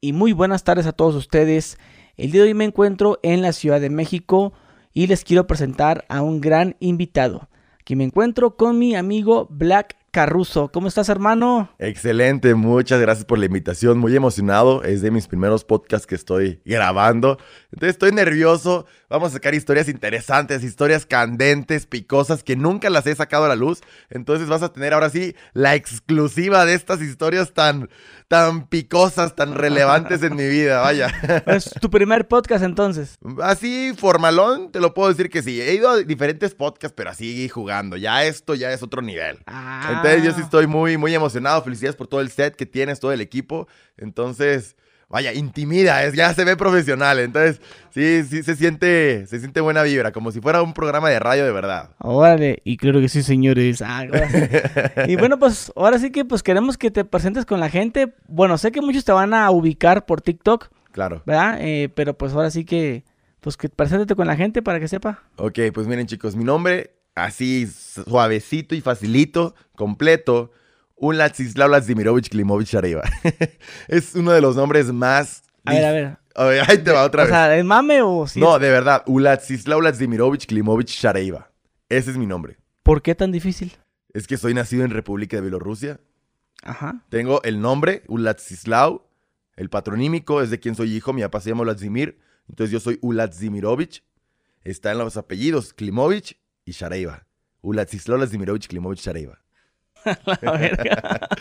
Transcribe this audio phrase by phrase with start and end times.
[0.00, 1.78] y muy buenas tardes a todos ustedes.
[2.16, 4.52] El día de hoy me encuentro en la Ciudad de México
[4.92, 7.48] y les quiero presentar a un gran invitado.
[7.80, 10.68] Aquí me encuentro con mi amigo Black Carruso.
[10.72, 11.70] ¿Cómo estás, hermano?
[11.78, 13.98] Excelente, muchas gracias por la invitación.
[13.98, 14.82] Muy emocionado.
[14.82, 17.38] Es de mis primeros podcasts que estoy grabando.
[17.72, 18.86] Entonces estoy nervioso.
[19.10, 23.56] Vamos a sacar historias interesantes, historias candentes, picosas, que nunca las he sacado a la
[23.56, 23.80] luz.
[24.10, 27.88] Entonces vas a tener ahora sí la exclusiva de estas historias tan,
[28.28, 30.80] tan picosas, tan relevantes en mi vida.
[30.80, 31.08] Vaya.
[31.46, 33.18] Es tu primer podcast entonces.
[33.42, 35.60] Así, formalón, te lo puedo decir que sí.
[35.60, 37.96] He ido a diferentes podcasts, pero así jugando.
[37.96, 39.38] Ya esto ya es otro nivel.
[39.46, 39.97] Ah.
[39.98, 41.62] Entonces yo sí estoy muy, muy emocionado.
[41.62, 43.68] Felicidades por todo el set que tienes, todo el equipo.
[43.96, 44.76] Entonces,
[45.08, 47.18] vaya, intimida, es, ya se ve profesional.
[47.18, 51.18] Entonces, sí, sí se siente, se siente buena vibra, como si fuera un programa de
[51.18, 51.90] radio de verdad.
[51.98, 53.82] Órale, y claro que sí, señores.
[53.82, 54.04] Ah,
[55.06, 58.14] y bueno, pues ahora sí que pues queremos que te presentes con la gente.
[58.28, 61.22] Bueno, sé que muchos te van a ubicar por TikTok, Claro.
[61.26, 61.58] ¿verdad?
[61.60, 63.04] Eh, pero pues ahora sí que
[63.40, 65.22] pues que preséntate con la gente para que sepa.
[65.36, 70.52] Ok, pues miren chicos, mi nombre, así suavecito y facilito, completo,
[70.96, 73.02] Ulatsislav Lazimirovich Klimovich Areva.
[73.88, 75.42] es uno de los nombres más...
[75.64, 76.16] A ver, a ver.
[76.34, 77.32] A ver, ahí te va otra o vez.
[77.32, 78.40] sea, ¿es mame o sí?
[78.40, 81.50] no, de verdad, Ulatsislav Lazimirovich Klimovich Shareiva.
[81.88, 82.58] Ese es mi nombre.
[82.82, 83.76] ¿Por qué tan difícil?
[84.14, 86.00] Es que soy nacido en República de Bielorrusia.
[86.62, 87.04] Ajá.
[87.08, 89.02] Tengo el nombre, Ulatsislav.
[89.56, 91.12] El patronímico es de quien soy hijo.
[91.12, 92.18] Mi papá se llama Uladzimir.
[92.48, 94.04] Entonces yo soy Ulatzimirovich.
[94.62, 96.38] Está en los apellidos Klimovich
[96.68, 97.26] y Shareiva.
[97.62, 99.06] Ulatsislav Lazimirovich Klimovich.
[100.42, 101.28] La verga.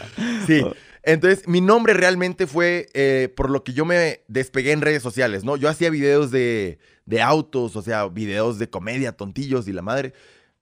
[0.48, 0.64] Sí.
[1.04, 5.44] Entonces, mi nombre realmente fue eh, por lo que yo me despegué en redes sociales,
[5.44, 5.56] ¿no?
[5.56, 10.14] Yo hacía videos de, de autos, o sea, videos de comedia, tontillos y la madre.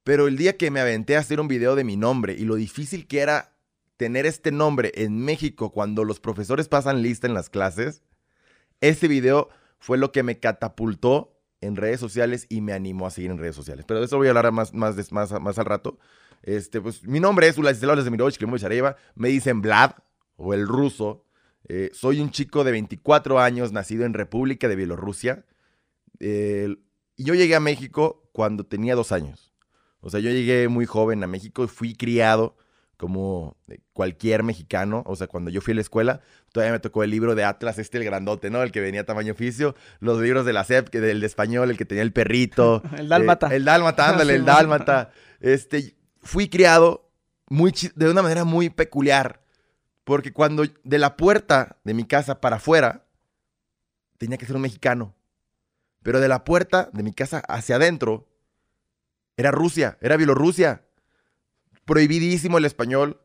[0.03, 2.55] Pero el día que me aventé a hacer un video de mi nombre y lo
[2.55, 3.53] difícil que era
[3.97, 8.03] tener este nombre en México cuando los profesores pasan lista en las clases,
[8.81, 11.34] ese video fue lo que me catapultó
[11.65, 13.85] en redes sociales y me animó a seguir en redes sociales.
[13.87, 15.97] Pero de eso voy a hablar más, más, más, más al rato.
[16.43, 18.95] Este, pues, mi nombre es Ulazislav Lazimirovich Klimovich Areva.
[19.15, 19.91] Me dicen Vlad
[20.37, 21.25] o el ruso.
[21.67, 25.45] Eh, soy un chico de 24 años, nacido en República de Bielorrusia.
[26.19, 26.77] Y
[27.17, 29.53] yo llegué a México cuando tenía dos años.
[30.01, 32.55] O sea, yo llegué muy joven a México y fui criado
[32.97, 35.03] como eh, cualquier mexicano.
[35.05, 37.77] O sea, cuando yo fui a la escuela, todavía me tocó el libro de Atlas,
[37.77, 38.63] este el grandote, ¿no?
[38.63, 39.75] El que venía a tamaño oficio.
[39.99, 42.81] Los libros de la SEP, que del de español, el que tenía el perrito.
[42.97, 43.47] El dálmata.
[43.51, 45.11] Eh, el dálmata, ándale, Sí, el dálmata.
[45.39, 47.11] Este, fui criado
[47.49, 49.41] muy de una manera muy peculiar.
[50.03, 53.05] Porque cuando de la puerta de mi casa para afuera,
[54.17, 55.15] tenía que ser un mexicano.
[56.03, 58.27] Pero de la puerta de mi casa hacia adentro,
[59.37, 60.84] era Rusia, era Bielorrusia.
[61.85, 63.21] Prohibidísimo el español.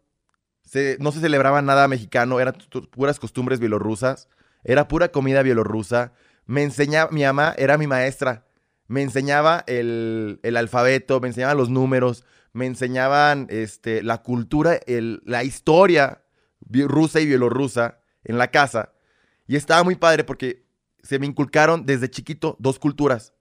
[0.99, 2.55] No se celebraba nada mexicano, eran
[2.91, 4.29] puras costumbres bielorrusas.
[4.63, 6.13] Era pura comida bielorrusa.
[6.47, 8.47] Me enseñaba, mi mamá era mi maestra.
[8.87, 15.23] Me enseñaba el, el alfabeto, me enseñaba los números, me enseñaban este, la cultura, el-
[15.25, 16.23] la historia
[16.69, 18.93] rusa y bielorrusa en la casa.
[19.47, 20.65] Y estaba muy padre porque
[21.03, 23.33] se me inculcaron desde chiquito dos culturas.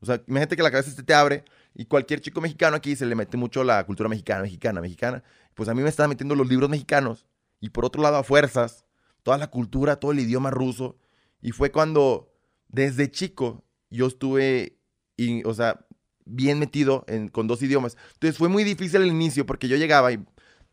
[0.00, 1.44] O sea, imagínate que la cabeza se te abre
[1.74, 5.22] y cualquier chico mexicano aquí se le mete mucho la cultura mexicana, mexicana, mexicana.
[5.54, 7.26] Pues a mí me estaban metiendo los libros mexicanos
[7.60, 8.84] y por otro lado a fuerzas,
[9.22, 10.96] toda la cultura, todo el idioma ruso.
[11.40, 12.32] Y fue cuando
[12.68, 14.78] desde chico yo estuve,
[15.16, 15.86] y, o sea,
[16.24, 17.96] bien metido con dos idiomas.
[18.14, 20.24] Entonces fue muy difícil al inicio porque yo llegaba y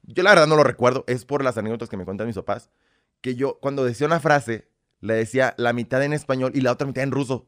[0.04, 2.70] yo la verdad no lo recuerdo, es por las anécdotas que me cuentan mis papás,
[3.22, 4.70] que yo cuando decía una frase
[5.02, 7.48] le decía la mitad en español y la otra mitad en ruso.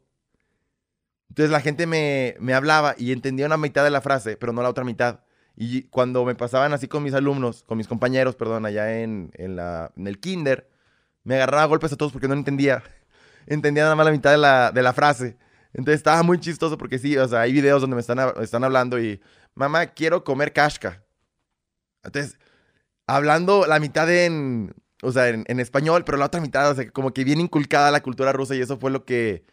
[1.31, 4.61] Entonces la gente me, me hablaba y entendía una mitad de la frase, pero no
[4.61, 5.21] la otra mitad.
[5.55, 9.55] Y cuando me pasaban así con mis alumnos, con mis compañeros, perdón, allá en, en,
[9.55, 10.69] la, en el kinder,
[11.23, 12.83] me agarraba a golpes a todos porque no entendía.
[13.47, 15.37] Entendía nada más la mitad de la, de la frase.
[15.71, 18.99] Entonces estaba muy chistoso porque sí, o sea, hay videos donde me están, están hablando
[18.99, 19.21] y,
[19.55, 21.01] mamá, quiero comer kashka.
[22.03, 22.39] Entonces,
[23.07, 26.91] hablando la mitad en, o sea, en, en español, pero la otra mitad, o sea,
[26.91, 29.45] como que bien inculcada la cultura rusa y eso fue lo que,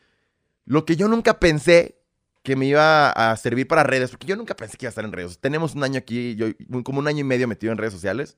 [0.68, 1.98] lo que yo nunca pensé
[2.42, 5.04] que me iba a servir para redes, porque yo nunca pensé que iba a estar
[5.04, 5.38] en redes.
[5.38, 6.48] Tenemos un año aquí, yo,
[6.84, 8.36] como un año y medio metido en redes sociales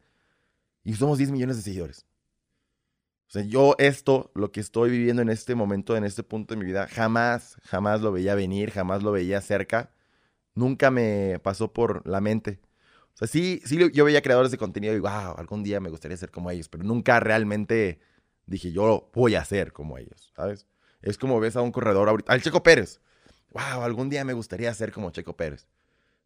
[0.84, 2.06] y somos 10 millones de seguidores.
[3.26, 6.60] O sea, yo esto, lo que estoy viviendo en este momento, en este punto de
[6.60, 9.90] mi vida, jamás, jamás lo veía venir, jamás lo veía cerca.
[10.54, 12.60] Nunca me pasó por la mente.
[13.14, 16.16] O sea, sí, sí, yo veía creadores de contenido y, wow, algún día me gustaría
[16.16, 17.98] ser como ellos, pero nunca realmente
[18.46, 20.66] dije, yo voy a ser como ellos, ¿sabes?
[21.02, 23.00] Es como ves a un corredor ahorita, al Checo Pérez.
[23.52, 25.66] Wow, algún día me gustaría ser como Checo Pérez.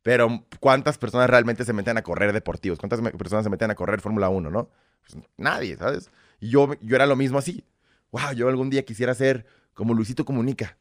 [0.03, 2.79] Pero ¿cuántas personas realmente se meten a correr deportivos?
[2.79, 4.69] ¿Cuántas personas se meten a correr Fórmula 1, no?
[5.01, 6.11] Pues, nadie, ¿sabes?
[6.41, 7.65] Y yo, yo era lo mismo así.
[8.11, 10.77] wow, yo algún día quisiera ser como Luisito Comunica.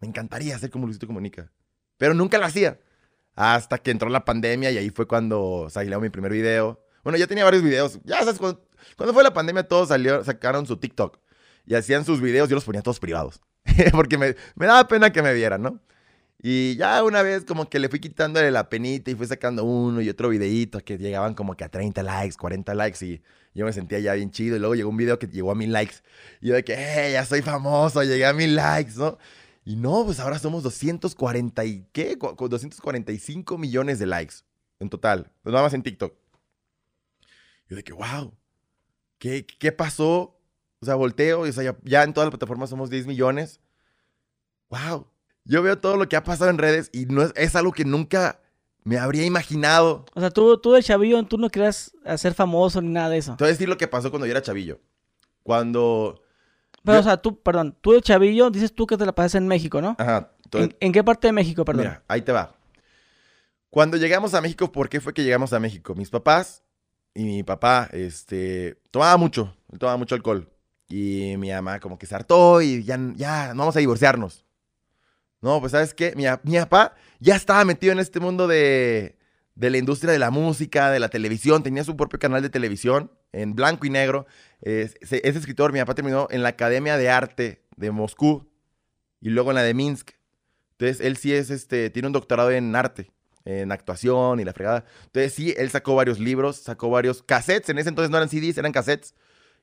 [0.00, 1.50] Me encantaría ser como Luisito Comunica.
[1.96, 2.78] Pero nunca lo hacía.
[3.34, 6.84] Hasta que entró la pandemia y ahí fue cuando salió mi primer video.
[7.02, 7.98] Bueno, ya tenía varios videos.
[8.04, 11.18] Ya sabes, cuando, fue la pandemia todos salió, sacaron su TikTok
[11.70, 12.48] y hacían sus videos.
[12.48, 13.40] Yo los ponía todos privados.
[13.92, 15.80] Porque me, daba pena que me vieran, ¿no?
[16.42, 20.00] Y ya una vez como que le fui quitándole la penita y fui sacando uno
[20.00, 23.22] y otro videito que llegaban como que a 30 likes, 40 likes y
[23.54, 24.56] yo me sentía ya bien chido.
[24.56, 25.96] Y luego llegó un video que llegó a mil likes.
[26.40, 29.16] Y yo de que, hey, ya soy famoso, llegué a mil likes, ¿no?
[29.64, 32.16] Y no, pues ahora somos 240 y ¿qué?
[32.16, 34.36] 245 millones de likes
[34.80, 35.30] en total.
[35.44, 36.14] Nada más en TikTok.
[37.68, 38.34] Yo de que, wow,
[39.18, 40.39] ¿qué, qué pasó?
[40.80, 43.60] O sea, volteo y o sea, ya, ya en todas las plataformas somos 10 millones.
[44.68, 45.06] Wow
[45.44, 48.40] yo veo todo lo que ha pasado en redes y no es, algo que nunca
[48.84, 50.06] me habría imaginado.
[50.14, 53.36] O sea, tú, tú de chavillo, tú no querías hacer famoso ni nada de eso.
[53.36, 54.80] Te voy a decir lo que pasó cuando yo era chavillo.
[55.42, 56.22] Cuando...
[56.84, 59.46] Pero, o sea, tú, perdón, tú de chavillo, dices tú que te la pasas en
[59.48, 59.96] México, ¿no?
[59.98, 60.32] Ajá.
[60.52, 61.84] ¿En, qué parte de México, perdón?
[61.84, 62.54] Mira, ahí te va.
[63.68, 65.94] Cuando llegamos a México, ¿por qué fue que llegamos a México?
[65.94, 66.62] Mis papás
[67.12, 70.48] y mi papá, este, tomaba mucho, tomaba mucho alcohol.
[70.90, 74.44] Y mi mamá como que se hartó y ya, ya, no vamos a divorciarnos.
[75.40, 79.16] No, pues sabes qué, mi, mi papá ya estaba metido en este mundo de,
[79.54, 83.10] de la industria de la música, de la televisión, tenía su propio canal de televisión
[83.32, 84.26] en blanco y negro.
[84.60, 88.50] Es, es, escritor, mi papá terminó en la Academia de Arte de Moscú
[89.20, 90.10] y luego en la de Minsk.
[90.72, 93.10] Entonces, él sí es, este, tiene un doctorado en arte,
[93.44, 94.84] en actuación y la fregada.
[95.06, 97.68] Entonces, sí, él sacó varios libros, sacó varios cassettes.
[97.68, 99.14] En ese entonces no eran CDs, eran cassettes.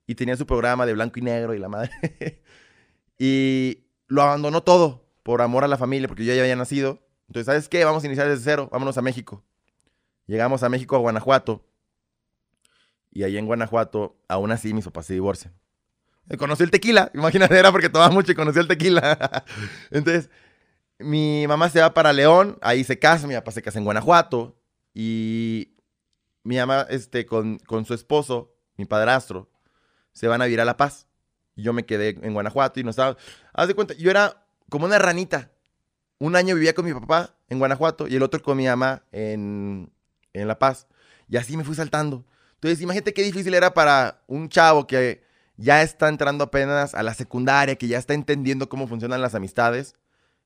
[0.08, 1.92] Y tenía su programa de blanco y negro y la madre.
[3.20, 7.06] y lo abandonó todo por amor a la familia, porque yo ya había nacido.
[7.28, 7.84] Entonces, ¿sabes qué?
[7.84, 9.44] Vamos a iniciar desde cero, vámonos a México.
[10.26, 11.66] Llegamos a México, a Guanajuato.
[13.12, 15.54] Y ahí en Guanajuato, aún así, mis papás se divorcian.
[16.38, 19.46] Conocí el tequila, imagínate, era porque tomaba mucho y conocí el tequila.
[19.92, 20.30] Entonces,
[21.00, 24.58] mi mamá se va para León, ahí se casa, mi papá se casa en Guanajuato.
[24.94, 25.76] Y
[26.44, 29.50] mi mamá, este, con, con su esposo, mi padrastro,
[30.18, 31.06] se van a vivir a La Paz.
[31.56, 33.18] Yo me quedé en Guanajuato y no estaba.
[33.54, 35.52] Haz de cuenta, yo era como una ranita.
[36.18, 39.92] Un año vivía con mi papá en Guanajuato y el otro con mi mamá en,
[40.34, 40.88] en La Paz.
[41.30, 42.26] Y así me fui saltando.
[42.56, 45.24] Entonces, imagínate qué difícil era para un chavo que
[45.56, 49.94] ya está entrando apenas a la secundaria, que ya está entendiendo cómo funcionan las amistades,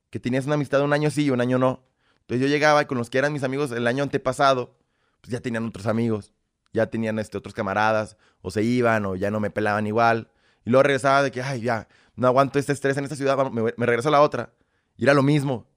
[0.09, 1.81] que tenías una amistad un año sí y un año no.
[2.21, 4.75] Entonces yo llegaba y con los que eran mis amigos el año antepasado,
[5.21, 6.33] pues ya tenían otros amigos,
[6.73, 10.29] ya tenían este, otros camaradas, o se iban, o ya no me pelaban igual.
[10.65, 13.85] Y luego regresaba de que, ay, ya, no aguanto este estrés en esta ciudad, me,
[13.85, 14.53] regreso a la otra.
[14.97, 15.67] Y era lo mismo.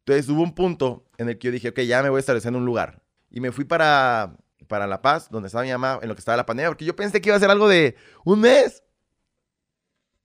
[0.00, 2.48] Entonces hubo un punto en el que yo dije, ok, ya me voy a establecer
[2.50, 3.02] en un lugar.
[3.30, 4.36] Y me fui para,
[4.68, 6.96] para La Paz, donde estaba mi mamá, en lo que estaba la pandemia, porque yo
[6.96, 8.82] pensé que iba a ser algo de un mes.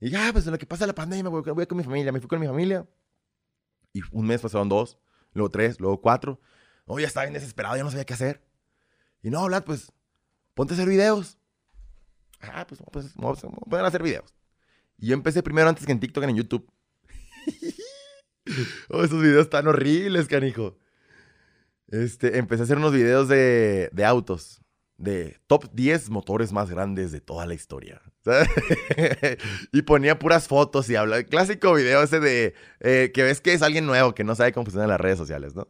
[0.00, 2.12] Y ya, pues en lo que pasa la pandemia, voy, voy con mi familia.
[2.12, 2.86] Me fui con mi familia.
[3.92, 4.98] Y un mes pasaron dos,
[5.32, 6.40] luego tres, luego cuatro.
[6.86, 8.47] No, ya estaba bien desesperado, ya no sabía qué hacer.
[9.22, 9.92] Y no, Vlad, pues
[10.54, 11.38] ponte a hacer videos.
[12.40, 14.34] Ah, pues, pues a hacer videos.
[14.98, 16.70] Y yo empecé primero antes que en TikTok en YouTube.
[18.90, 20.78] oh, esos videos tan horribles, canijo.
[21.88, 24.60] Este, empecé a hacer unos videos de, de autos.
[24.96, 28.02] De top 10 motores más grandes de toda la historia.
[29.72, 31.22] y ponía puras fotos y hablaba.
[31.22, 34.64] Clásico video ese de eh, que ves que es alguien nuevo que no sabe cómo
[34.64, 35.68] funcionan las redes sociales, ¿no?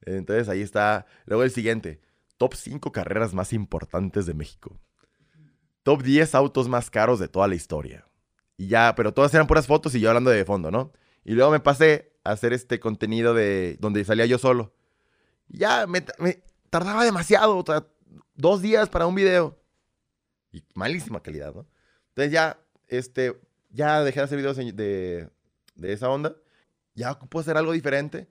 [0.00, 1.04] Entonces ahí está.
[1.26, 2.00] Luego el siguiente.
[2.42, 4.76] Top 5 carreras más importantes de México.
[5.84, 8.04] Top 10 autos más caros de toda la historia.
[8.56, 10.92] Y ya, pero todas eran puras fotos y yo hablando de fondo, ¿no?
[11.24, 14.74] Y luego me pasé a hacer este contenido de donde salía yo solo.
[15.46, 16.02] Y ya me,
[16.68, 17.64] tardaba demasiado,
[18.34, 19.62] dos días para un video.
[20.50, 21.68] Y malísima calidad, ¿no?
[22.08, 22.58] Entonces ya,
[22.88, 25.30] este, ya dejé de hacer videos de,
[25.80, 26.34] esa onda.
[26.96, 28.28] Ya ocupo hacer algo diferente.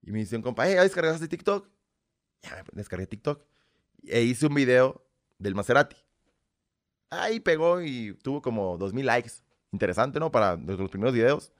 [0.00, 1.71] Y me dice compa, hey, ¿ya descargaste TikTok?
[2.42, 3.44] Ya descargué TikTok.
[4.06, 5.04] E hice un video
[5.38, 5.96] del Maserati
[7.12, 9.32] ahí pegó y tuvo como 2000 likes.
[9.70, 10.30] Interesante, ¿no?
[10.30, 11.52] Para los primeros videos.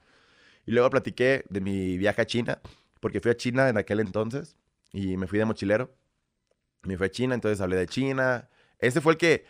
[0.65, 2.61] Y luego platiqué de mi viaje a China,
[2.99, 4.55] porque fui a China en aquel entonces
[4.91, 5.93] y me fui de mochilero.
[6.83, 8.49] Me fui a China, entonces hablé de China.
[8.79, 9.45] Ese fue el que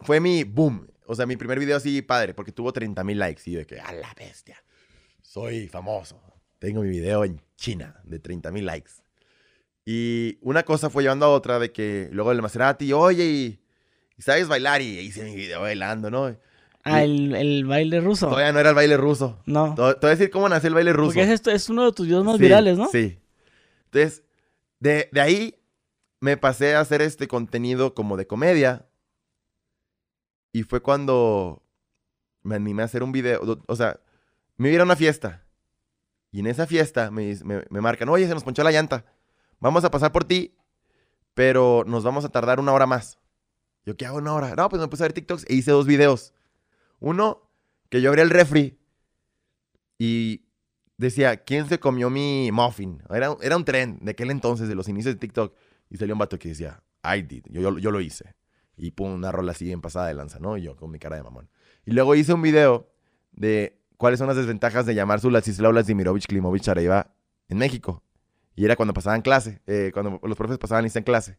[0.00, 0.88] fue mi boom.
[1.06, 3.42] O sea, mi primer video así padre, porque tuvo 30 mil likes.
[3.46, 4.62] Y de que, a la bestia,
[5.22, 6.20] soy famoso.
[6.58, 8.92] Tengo mi video en China de 30 mil likes.
[9.86, 13.60] Y una cosa fue llevando a otra de que luego el Maserati, oye, y
[14.18, 16.34] y sabes bailar y hice mi video bailando, ¿no?
[16.84, 18.28] Ah, el, baile ruso.
[18.28, 19.40] Todavía no era el baile ruso.
[19.44, 19.74] No.
[19.74, 21.08] Te, voy a decir cómo nació el baile ruso.
[21.08, 22.86] Porque es, esto, es uno de tus videos más virales, ¿no?
[22.88, 23.18] Sí.
[23.86, 24.22] Entonces,
[24.78, 25.56] de, de ahí
[26.20, 28.86] me pasé a hacer este contenido como de comedia.
[30.52, 31.64] Y fue cuando
[32.42, 33.60] me animé a hacer un video.
[33.66, 33.98] O sea,
[34.56, 35.44] me iba a una fiesta.
[36.30, 39.04] Y en esa fiesta me, me, me marcan, oye, se nos ponchó la llanta.
[39.60, 40.54] Vamos a pasar por ti,
[41.34, 43.18] pero nos vamos a tardar una hora más.
[43.84, 44.54] Yo, ¿qué hago una hora?
[44.54, 46.34] No, pues me puse a ver TikToks e hice dos videos.
[46.98, 47.48] Uno,
[47.88, 48.78] que yo abrí el refri
[49.98, 50.44] y
[50.96, 53.02] decía, ¿quién se comió mi muffin?
[53.10, 55.54] Era, era un tren de aquel entonces, de los inicios de TikTok.
[55.88, 58.34] Y salió un vato que decía, I did, yo, yo, yo lo hice.
[58.76, 60.56] Y pum, una rola así en pasada de lanza, ¿no?
[60.56, 61.48] Y yo con mi cara de mamón.
[61.84, 62.90] Y luego hice un video
[63.32, 67.14] de cuáles son las desventajas de llamar su Ladislao Vladimirovich Klimovich Areva
[67.48, 68.02] en México.
[68.56, 71.38] Y era cuando pasaban clase, eh, cuando los profes pasaban lista en clase.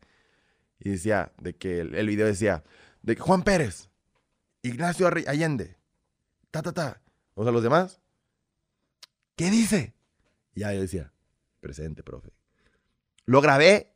[0.80, 2.64] Y decía, de que el, el video decía,
[3.02, 3.90] de que Juan Pérez,
[4.62, 5.78] Ignacio Allende,
[6.52, 7.02] ta, ta, ta.
[7.34, 8.00] O sea, los demás,
[9.36, 9.96] ¿qué dice?
[10.54, 11.12] Y ya yo decía,
[11.60, 12.32] presente, profe.
[13.26, 13.94] Lo grabé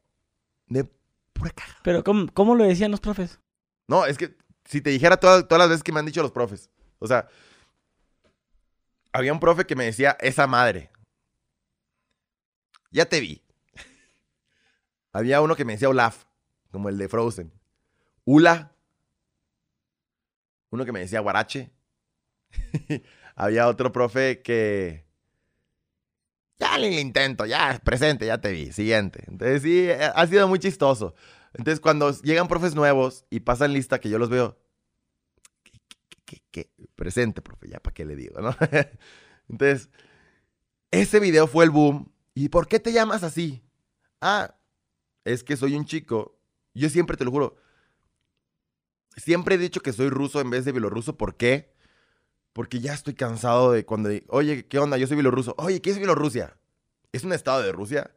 [0.67, 0.85] de
[1.33, 1.79] pura caja.
[1.83, 3.39] Pero ¿cómo, cómo lo decían los profes?
[3.87, 4.35] No, es que
[4.65, 6.69] si te dijera todas, todas las veces que me han dicho los profes.
[6.99, 7.27] O sea,
[9.11, 10.90] había un profe que me decía, esa madre.
[12.91, 13.41] Ya te vi.
[15.13, 16.25] había uno que me decía Olaf,
[16.71, 17.51] como el de Frozen.
[18.25, 18.75] Ula.
[20.69, 21.71] Uno que me decía Guarache.
[23.35, 25.09] había otro profe que...
[26.59, 29.23] Ya le intento, ya, presente, ya te vi, siguiente.
[29.27, 31.15] Entonces sí, eh, ha sido muy chistoso.
[31.53, 34.59] Entonces, cuando llegan profes nuevos y pasan lista, que yo los veo,
[35.63, 35.79] ¿qué,
[36.25, 36.69] qué, qué?
[36.95, 38.55] Presente, profe, ya para qué le digo, ¿no?
[39.49, 39.89] Entonces,
[40.91, 42.10] ese video fue el boom.
[42.33, 43.63] ¿Y por qué te llamas así?
[44.21, 44.55] Ah,
[45.25, 46.37] es que soy un chico.
[46.73, 47.57] Yo siempre te lo juro.
[49.17, 51.17] Siempre he dicho que soy ruso en vez de bielorruso.
[51.17, 51.73] ¿Por qué?
[52.53, 54.97] Porque ya estoy cansado de cuando, oye, ¿qué onda?
[54.97, 55.55] Yo soy bielorruso.
[55.57, 56.57] Oye, ¿qué es Bielorrusia?
[57.11, 58.11] ¿Es un estado de Rusia?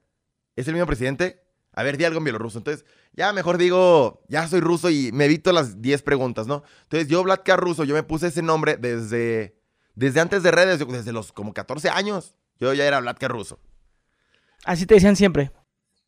[0.56, 1.42] ¿Es el mismo presidente?
[1.73, 2.59] A ver, di algo en bielorruso.
[2.59, 6.62] Entonces, ya mejor digo, ya soy ruso y me evito las 10 preguntas, ¿no?
[6.83, 9.56] Entonces, yo, Vladka Ruso, yo me puse ese nombre desde,
[9.94, 12.37] desde antes de redes, desde los como 14 años.
[12.61, 13.59] Yo ya era Vladka Ruso.
[14.64, 15.50] Así te decían siempre.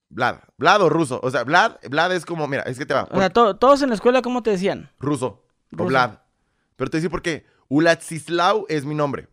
[0.08, 1.20] Vlad, Vlad o ruso.
[1.22, 3.08] O sea, Vlad, Vlad es como, mira, es que te va.
[3.10, 4.90] O sea, to- todos en la escuela, ¿cómo te decían?
[4.98, 5.44] ruso
[5.76, 5.84] o.
[5.88, 6.18] Vlad.
[6.76, 7.46] Pero te voy a decir por qué.
[8.68, 9.28] Es mi nombre.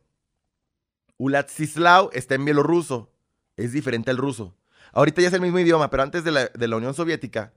[1.18, 3.12] Ulatsislav está en bielorruso.
[3.56, 4.56] Es diferente al ruso.
[4.94, 7.54] Ahorita ya es el mismo idioma, pero antes de la, de la Unión Soviética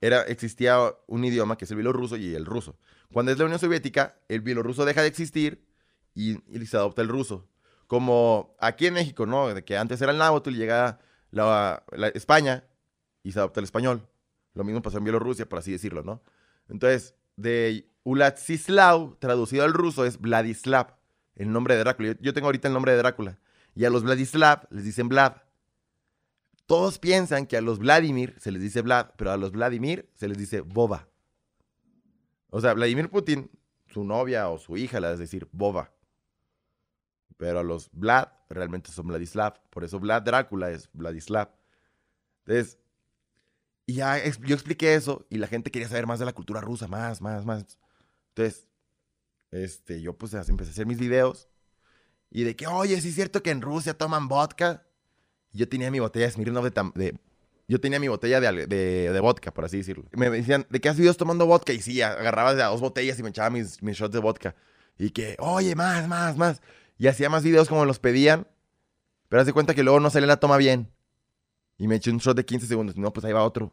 [0.00, 2.76] era, existía un idioma que es el bielorruso y el ruso.
[3.12, 5.64] Cuando es la Unión Soviética, el bielorruso deja de existir
[6.14, 7.46] y, y se adopta el ruso.
[7.90, 9.52] Como aquí en México, ¿no?
[9.52, 11.00] De que antes era el náhuatl y llega
[11.32, 12.62] la, la España
[13.24, 14.06] y se adopta el español.
[14.54, 16.22] Lo mismo pasó en Bielorrusia, por así decirlo, ¿no?
[16.68, 20.98] Entonces, de Ulatsislav, traducido al ruso, es Vladislav,
[21.34, 22.14] el nombre de Drácula.
[22.20, 23.40] Yo, tengo ahorita el nombre de Drácula.
[23.74, 25.38] Y a los Vladislav les dicen Vlad.
[26.66, 30.28] Todos piensan que a los Vladimir se les dice Vlad, pero a los Vladimir se
[30.28, 31.08] les dice Boba.
[32.50, 33.50] O sea, Vladimir Putin,
[33.88, 35.90] su novia o su hija le va a decir Boba.
[37.40, 39.54] Pero a los Vlad realmente son Vladislav.
[39.70, 41.48] Por eso Vlad Drácula es Vladislav.
[42.44, 42.76] Entonces,
[43.86, 46.60] y ya ex- yo expliqué eso y la gente quería saber más de la cultura
[46.60, 47.78] rusa, más, más, más.
[48.34, 48.68] Entonces,
[49.50, 51.48] este, yo pues empecé a hacer mis videos
[52.30, 54.86] y de que, oye, sí es cierto que en Rusia toman vodka.
[55.52, 57.16] Yo tenía mi botella de Smirnoff de, tam- de-
[57.68, 60.04] yo tenía mi botella de, de, de vodka, por así decirlo.
[60.12, 61.72] Me decían, ¿de qué has videos tomando vodka?
[61.72, 64.54] Y sí, agarraba de dos botellas y me echaba mis, mis shots de vodka.
[64.98, 66.60] Y que, oye, más, más, más.
[67.00, 68.46] Y hacía más videos como los pedían.
[69.30, 70.92] Pero haz de cuenta que luego no salía la toma bien.
[71.78, 72.98] Y me eché un shot de 15 segundos.
[72.98, 73.72] No, pues ahí va otro.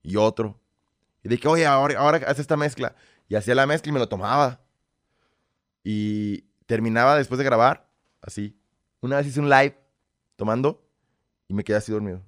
[0.00, 0.60] Y otro.
[1.24, 2.94] Y dije, oye, ahora, ahora haz esta mezcla.
[3.28, 4.60] Y hacía la mezcla y me lo tomaba.
[5.82, 7.90] Y terminaba después de grabar,
[8.22, 8.56] así.
[9.00, 9.76] Una vez hice un live
[10.36, 10.88] tomando
[11.48, 12.22] y me quedé así dormido.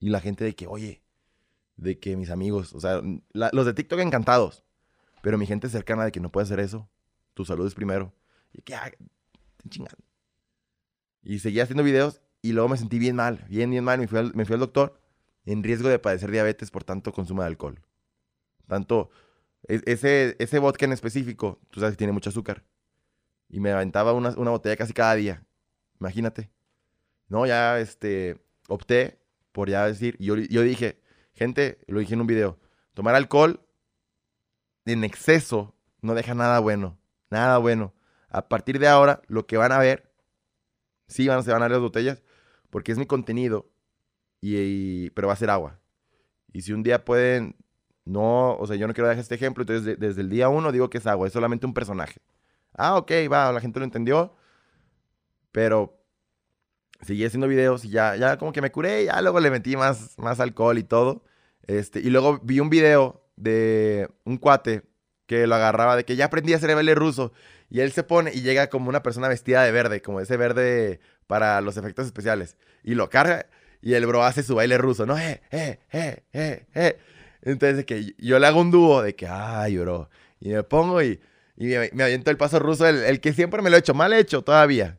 [0.00, 1.02] Y la gente de que, oye,
[1.76, 3.02] de que mis amigos, o sea,
[3.34, 4.64] los de TikTok encantados.
[5.20, 6.88] Pero mi gente cercana de que no puede hacer eso.
[7.34, 8.10] Tu salud es primero.
[8.52, 8.90] Y que, ah,
[9.56, 9.94] te chingan.
[11.22, 13.98] Y seguí haciendo videos y luego me sentí bien mal, bien, bien mal.
[14.00, 15.00] Me fui al, me fui al doctor
[15.44, 17.80] en riesgo de padecer diabetes por tanto consumo de alcohol.
[18.66, 19.10] Tanto,
[19.68, 22.64] e- ese, ese vodka en específico, tú sabes que tiene mucho azúcar.
[23.48, 25.44] Y me aventaba una, una botella casi cada día.
[26.00, 26.50] Imagínate.
[27.28, 29.20] No, ya este, opté
[29.52, 31.00] por ya decir, yo, yo dije,
[31.34, 32.58] gente, lo dije en un video,
[32.94, 33.60] tomar alcohol
[34.84, 36.98] en exceso no deja nada bueno,
[37.30, 37.94] nada bueno.
[38.32, 40.12] A partir de ahora, lo que van a ver,
[41.08, 42.22] sí van, se van a ver las botellas,
[42.70, 43.70] porque es mi contenido,
[44.40, 45.80] y, pero va a ser agua.
[46.52, 47.56] Y si un día pueden,
[48.04, 50.72] no, o sea, yo no quiero dejar este ejemplo, entonces de- desde el día uno
[50.72, 52.20] digo que es agua, es solamente un personaje.
[52.74, 54.34] Ah, ok, va, la gente lo entendió,
[55.52, 56.00] pero
[57.02, 60.16] seguí haciendo videos y ya, ya como que me curé, ya luego le metí más,
[60.18, 61.24] más alcohol y todo.
[61.66, 64.84] Este, y luego vi un video de un cuate
[65.26, 67.32] que lo agarraba de que ya aprendí a hacer baile ruso.
[67.72, 71.00] Y él se pone y llega como una persona vestida de verde, como ese verde
[71.26, 72.58] para los efectos especiales.
[72.84, 73.46] Y lo carga
[73.80, 75.16] y el bro hace su baile ruso, ¿no?
[75.18, 76.98] Eh, eh, eh, eh, eh.
[77.40, 80.10] Entonces, que yo le hago un dúo de que, ay, bro.
[80.38, 81.18] Y me pongo y,
[81.56, 83.94] y me, me aviento el paso ruso, el, el que siempre me lo he hecho,
[83.94, 84.98] mal hecho todavía.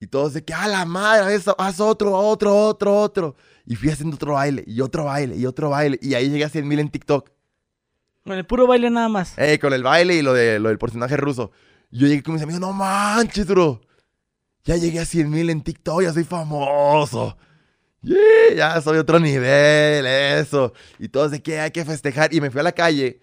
[0.00, 3.36] Y todos de que, a la madre, eso, haz otro, otro, otro, otro.
[3.64, 6.00] Y fui haciendo otro baile, y otro baile, y otro baile.
[6.02, 7.30] Y ahí llegué a 100 mil en TikTok.
[8.24, 9.38] Con el puro baile nada más.
[9.38, 11.52] Eh, con el baile y lo, de, lo del personaje ruso.
[11.90, 13.80] Yo llegué con mis amigos, no manches, bro.
[14.64, 17.36] Ya llegué a 100 mil en TikTok, ya soy famoso.
[18.02, 20.72] Yeah, ya soy otro nivel, eso.
[20.98, 22.32] Y todos de que hay que festejar.
[22.34, 23.20] Y me fui a la calle.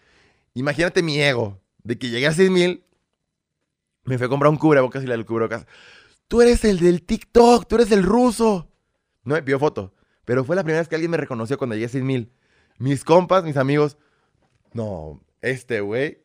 [0.53, 1.62] Imagínate mi ego.
[1.84, 2.84] De que llegué a 100 mil.
[4.05, 5.65] Me fui a comprar un cubrebocas y del cubrebocas.
[6.27, 8.70] Tú eres el del TikTok, tú eres el ruso.
[9.24, 9.93] No me pidió foto.
[10.25, 12.34] Pero fue la primera vez que alguien me reconoció cuando llegué a 100 mil.
[12.77, 13.98] Mis compas, mis amigos.
[14.74, 16.22] No, este güey.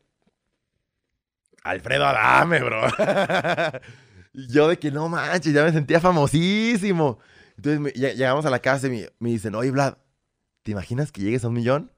[1.68, 2.82] Alfredo Adame, bro.
[4.32, 7.18] yo de que no manches, ya me sentía famosísimo.
[7.56, 9.98] Entonces llegamos a la casa y me, dicen, oye, Vlad,
[10.62, 11.92] ¿te imaginas que llegues a un millón?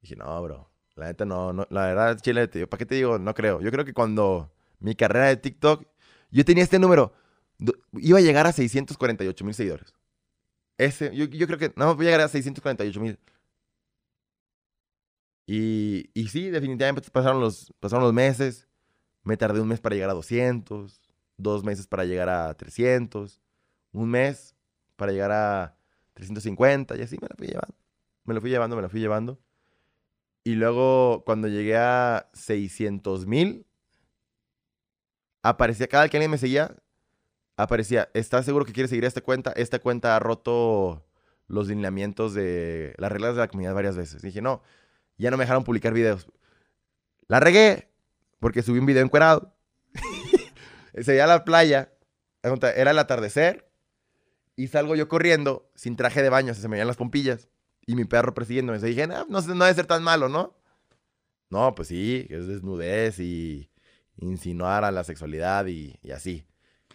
[0.00, 0.70] dije, no, bro.
[0.94, 3.18] La neta no, la verdad, chile, te- ¿para qué te digo?
[3.18, 3.60] No creo.
[3.60, 5.86] Yo creo que cuando mi carrera de TikTok,
[6.30, 7.12] yo tenía este número,
[7.94, 9.94] iba a llegar a 648 mil seguidores.
[10.78, 13.18] Ese, yo, yo creo que no voy a llegar a 648 mil.
[15.46, 18.68] Y, y sí, definitivamente pasaron los, pasaron los meses.
[19.24, 21.00] Me tardé un mes para llegar a 200,
[21.36, 23.40] dos meses para llegar a 300,
[23.92, 24.56] un mes
[24.96, 25.76] para llegar a
[26.14, 27.74] 350 y así me la fui llevando.
[28.24, 29.38] Me lo fui llevando, me lo fui llevando.
[30.44, 33.66] Y luego cuando llegué a 600 mil,
[35.42, 36.76] aparecía, cada que alguien me seguía,
[37.56, 39.52] aparecía, ¿estás seguro que quieres seguir esta cuenta?
[39.52, 41.04] Esta cuenta ha roto
[41.48, 44.22] los lineamientos de las reglas de la comunidad varias veces.
[44.22, 44.62] dije, no,
[45.18, 46.26] ya no me dejaron publicar videos.
[47.28, 47.88] La regué
[48.40, 49.54] porque subí un video encuerado.
[50.94, 51.92] Se veía la playa,
[52.42, 53.70] era el atardecer
[54.56, 57.48] y salgo yo corriendo sin traje de baño, se me veían las pompillas
[57.86, 58.76] y mi perro persiguiéndome.
[58.76, 60.54] Entonces dije, no, no, debe ser tan malo, ¿no?
[61.48, 63.70] No, pues sí, es desnudez y
[64.16, 66.46] insinuar a la sexualidad y, y así.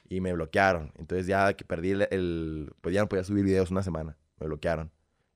[0.10, 0.94] Y me bloquearon.
[0.98, 4.18] Entonces ya que perdí el, el- Pues ya no podía subir videos una semana.
[4.40, 4.92] Me bloquearon.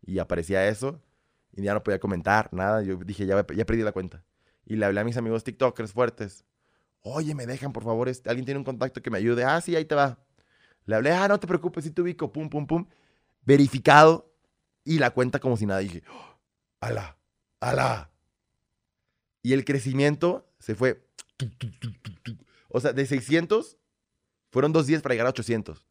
[0.05, 1.01] Y aparecía eso.
[1.53, 2.81] Y ya no podía comentar nada.
[2.81, 4.23] Yo dije, ya, ya perdí la cuenta.
[4.65, 6.45] Y le hablé a mis amigos TikTokers fuertes.
[7.01, 8.07] Oye, me dejan, por favor.
[8.09, 9.43] este- Alguien tiene un contacto que me ayude.
[9.43, 10.19] Ah, sí, ahí te va.
[10.85, 12.31] Le hablé, ah, no te preocupes, sí te ubico.
[12.31, 12.87] Pum, pum, pum.
[13.43, 14.31] Verificado.
[14.83, 15.79] Y la cuenta como si nada.
[15.79, 16.37] Dije, ¡Oh!
[16.79, 17.17] ala,
[17.59, 18.11] ala.
[19.43, 21.03] Y el crecimiento se fue.
[22.69, 23.77] O sea, de 600
[24.51, 25.85] fueron dos días para llegar a 800.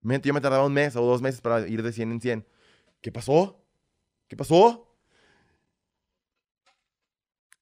[0.00, 2.46] Mente, Yo me tardaba un mes o dos meses para ir de 100 en 100.
[3.00, 3.63] ¿Qué pasó?
[4.34, 4.92] ¿Qué pasó?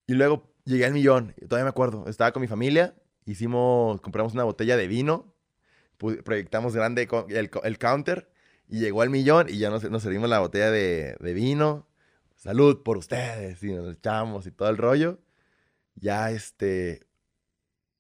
[0.07, 1.35] Y luego llegué al millón.
[1.47, 2.09] Todavía me acuerdo.
[2.09, 2.97] Estaba con mi familia.
[3.27, 5.35] Hicimos, compramos una botella de vino.
[5.99, 8.33] Proyectamos grande el counter.
[8.69, 9.51] Y llegó al millón.
[9.51, 11.91] Y ya nos, nos servimos la botella de, de vino.
[12.37, 13.63] Salud por ustedes.
[13.63, 15.21] Y nos echamos y todo el rollo.
[15.95, 17.07] Ya este.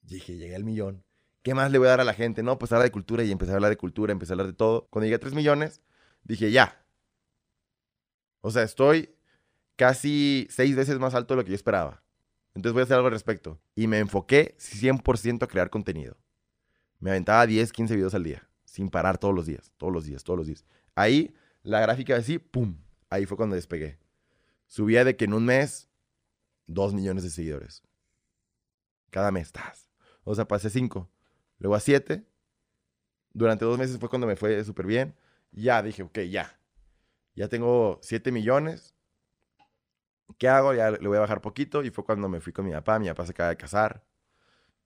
[0.00, 1.04] Dije, llegué al millón.
[1.42, 2.42] ¿Qué más le voy a dar a la gente?
[2.42, 3.22] No, pues hablar de cultura.
[3.22, 4.12] Y empecé a hablar de cultura.
[4.12, 4.88] Empecé a hablar de todo.
[4.88, 5.82] Cuando llegué a 3 millones,
[6.24, 6.81] dije, ya.
[8.42, 9.14] O sea, estoy
[9.76, 12.02] casi seis veces más alto de lo que yo esperaba.
[12.54, 13.58] Entonces voy a hacer algo al respecto.
[13.74, 16.16] Y me enfoqué 100% a crear contenido.
[16.98, 18.46] Me aventaba 10, 15 videos al día.
[18.64, 19.72] Sin parar todos los días.
[19.78, 20.64] Todos los días, todos los días.
[20.94, 22.76] Ahí, la gráfica así, ¡pum!
[23.08, 23.98] Ahí fue cuando despegué.
[24.66, 25.88] Subía de que en un mes,
[26.66, 27.82] 2 millones de seguidores.
[29.10, 29.88] Cada mes, ¡tas!
[30.24, 31.08] O sea, pasé 5.
[31.58, 32.24] Luego a 7.
[33.34, 35.14] Durante dos meses fue cuando me fue súper bien.
[35.52, 36.58] Ya dije, ok, ya.
[37.34, 38.94] Ya tengo 7 millones.
[40.38, 40.74] ¿Qué hago?
[40.74, 41.82] Ya le voy a bajar poquito.
[41.84, 42.98] Y fue cuando me fui con mi papá.
[42.98, 44.04] Mi papá se acaba de casar.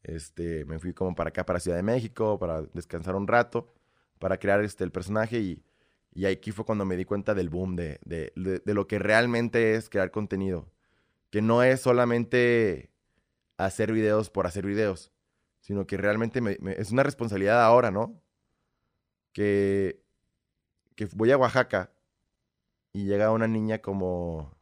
[0.03, 3.75] Este, me fui como para acá, para Ciudad de México, para descansar un rato,
[4.21, 5.41] para crear este, el personaje.
[5.41, 5.65] Y,
[6.15, 8.99] y aquí fue cuando me di cuenta del boom, de, de, de- de lo que
[9.01, 10.71] realmente es crear contenido.
[11.31, 12.93] Que no es solamente
[13.59, 15.13] hacer videos por hacer videos,
[15.61, 18.23] sino que realmente me- me- es una responsabilidad ahora, ¿no?
[19.33, 20.01] Que,
[20.97, 21.93] que voy a Oaxaca
[22.97, 24.57] y llega una niña como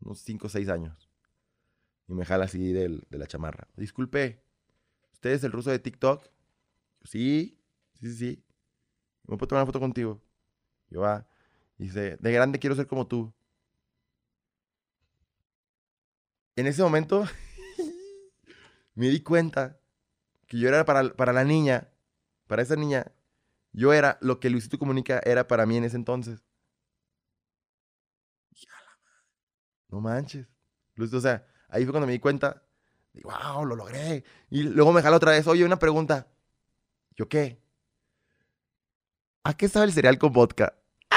[0.00, 1.08] unos 5 o 6 años
[2.08, 3.68] y me jala así de la chamarra.
[3.76, 4.42] Disculpe,
[5.12, 6.28] ¿usted es el ruso de TikTok?
[7.04, 7.58] Sí,
[8.00, 8.44] sí, sí.
[9.26, 10.22] ¿Me puedo tomar una foto contigo?
[10.90, 11.26] Yo va.
[11.78, 13.32] Y dice, de grande quiero ser como tú.
[16.56, 17.24] En ese momento
[18.94, 19.78] me di cuenta
[20.46, 21.90] que yo era para, para la niña,
[22.46, 23.12] para esa niña,
[23.72, 26.42] yo era lo que Luisito Comunica era para mí en ese entonces.
[28.50, 29.26] Dije, "A la madre,
[29.92, 30.48] No manches.
[30.98, 32.62] O sea, ahí fue cuando me di cuenta.
[33.12, 34.24] Digo, wow, lo logré.
[34.50, 35.46] Y luego me jala otra vez.
[35.46, 36.26] Oye, una pregunta.
[37.14, 37.60] ¿Yo qué?
[39.44, 40.74] ¿A qué sabe el cereal con vodka?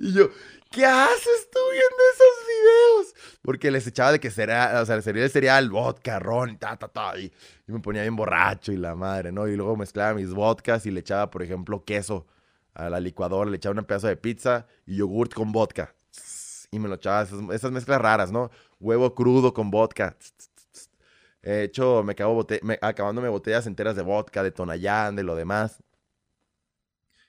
[0.00, 0.30] y yo,
[0.70, 3.14] ¿qué haces tú viendo esos videos?
[3.42, 6.86] Porque les echaba de que será, o sea, el cereal cereal, vodka, ron, ta, ta,
[6.86, 7.18] ta.
[7.18, 7.32] Y,
[7.66, 9.48] y, me ponía bien borracho y la madre, ¿no?
[9.48, 12.28] Y luego mezclaba mis vodkas y le echaba, por ejemplo, queso
[12.74, 15.96] a la licuadora, le echaba un pedazo de pizza y yogurt con vodka.
[16.70, 18.50] Y me lo echaba, esas, mezclas raras, ¿no?
[18.78, 20.16] Huevo crudo con vodka.
[21.42, 25.82] He hecho, me acabo me, acabándome botellas enteras de vodka, de Tonayán, de lo demás.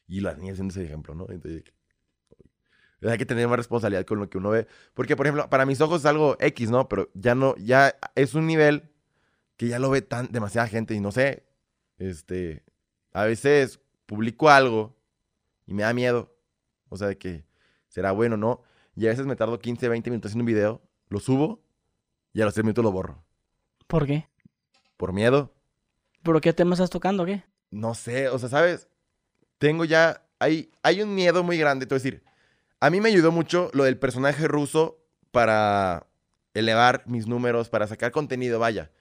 [0.08, 1.28] Y las niñas haciendo ese ejemplo, ¿no?
[1.30, 1.64] Entonces,
[3.02, 4.68] hay que tener más responsabilidad con lo que uno ve.
[4.94, 6.90] Porque, por ejemplo, para mis ojos es algo X, ¿no?
[6.90, 8.92] Pero ya no, ya es un nivel
[9.56, 11.46] que ya lo ve tan demasiada gente y no sé.
[11.98, 12.64] Este,
[13.14, 14.98] a veces publico algo
[15.66, 16.36] y me da miedo.
[16.90, 17.46] O sea, de que
[17.88, 18.64] será bueno, ¿no?
[19.00, 21.64] Y a veces me tardo 15, 20 minutos haciendo un video, lo subo
[22.34, 23.24] y a los 3 minutos lo borro.
[23.88, 24.28] ¿Por qué?
[24.98, 25.56] Por miedo.
[26.22, 27.46] ¿Pero qué tema estás tocando, qué?
[27.72, 28.90] No sé, o sea, ¿sabes?
[29.58, 32.24] Tengo ya, hay, hay un miedo muy grande, te voy a decir,
[32.82, 35.00] a mí me ayudó mucho lo del personaje ruso
[35.32, 36.06] para
[36.54, 38.92] elevar mis números, para sacar contenido, vaya.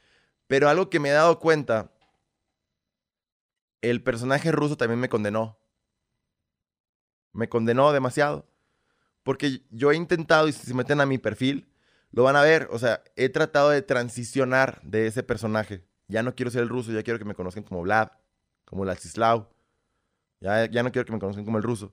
[0.47, 1.91] Pero algo que me he dado cuenta,
[3.83, 5.59] el personaje ruso también me condenó.
[7.33, 8.47] Me condenó demasiado.
[9.29, 11.69] Porque yo he intentado, y si se meten a mi perfil,
[12.13, 12.67] lo van a ver.
[12.71, 15.85] O sea, he tratado de transicionar de ese personaje.
[16.07, 18.09] Ya no quiero ser el ruso, ya quiero que me conozcan como Vlad,
[18.65, 19.47] como Lacislau.
[20.41, 21.93] Ya, ya no quiero que me conozcan como el ruso.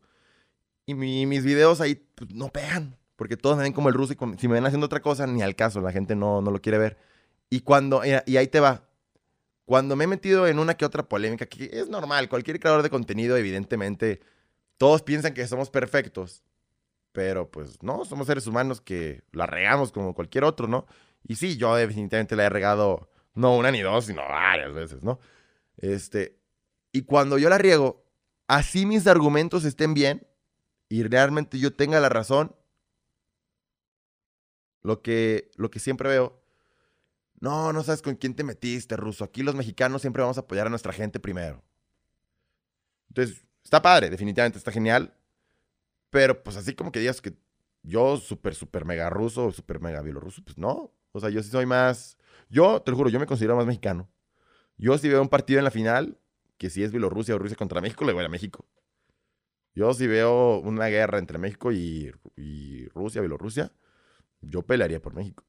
[0.86, 4.38] Y mis videos ahí pues, no pegan, porque todos me ven como el ruso y
[4.38, 6.78] si me ven haciendo otra cosa, ni al caso, la gente no, no lo quiere
[6.78, 6.98] ver.
[7.50, 8.88] Y cuando, y ahí te va,
[9.66, 12.90] cuando me he metido en una que otra polémica, que es normal, cualquier creador de
[12.90, 14.22] contenido, evidentemente,
[14.78, 16.42] todos piensan que somos perfectos,
[17.16, 20.86] pero pues no, somos seres humanos que la regamos como cualquier otro, ¿no?
[21.24, 25.20] Y sí, yo definitivamente la he regado no una ni dos, sino varias veces, ¿no?
[25.78, 26.38] Este,
[26.92, 28.04] y cuando yo la riego,
[28.48, 30.28] así mis argumentos estén bien
[30.90, 32.54] y realmente yo tenga la razón,
[34.82, 36.44] lo que, lo que siempre veo,
[37.40, 39.24] no, no sabes con quién te metiste, ruso.
[39.24, 41.64] Aquí los mexicanos siempre vamos a apoyar a nuestra gente primero.
[43.08, 45.14] Entonces, está padre, definitivamente está genial.
[46.16, 47.34] Pero pues así como que digas que
[47.84, 50.94] yo súper, súper mega ruso o súper mega bielorruso, pues no.
[51.12, 52.18] O sea, yo sí soy más...
[52.48, 54.10] Yo, te lo juro, yo me considero más mexicano.
[54.78, 56.18] Yo si veo un partido en la final,
[56.58, 58.66] que si es Bielorrusia o Rusia contra México, le voy a México.
[59.74, 63.74] Yo si veo una guerra entre México y, y Rusia, Bielorrusia,
[64.40, 65.44] yo pelearía por México.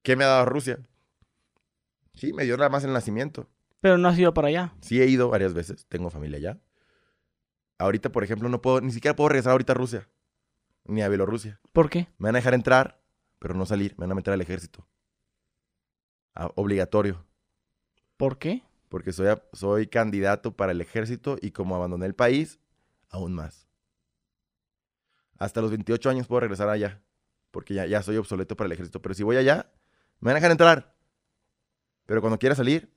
[0.00, 0.78] ¿Qué me ha dado Rusia?
[2.14, 3.50] Sí, me dio nada más el nacimiento.
[3.80, 4.72] Pero no has ido para allá.
[4.80, 6.58] Sí he ido varias veces, tengo familia allá.
[7.84, 10.08] Ahorita, por ejemplo, no puedo, ni siquiera puedo regresar ahorita a Rusia,
[10.86, 11.60] ni a Bielorrusia.
[11.74, 12.08] ¿Por qué?
[12.16, 13.02] Me van a dejar entrar,
[13.38, 14.88] pero no salir, me van a meter al ejército.
[16.54, 17.26] obligatorio.
[18.16, 18.62] ¿Por qué?
[18.88, 22.58] Porque soy, soy candidato para el ejército y como abandoné el país,
[23.10, 23.68] aún más.
[25.36, 27.02] Hasta los 28 años puedo regresar allá,
[27.50, 29.02] porque ya, ya soy obsoleto para el ejército.
[29.02, 29.70] Pero si voy allá,
[30.20, 30.96] me van a dejar entrar.
[32.06, 32.93] Pero cuando quiera salir,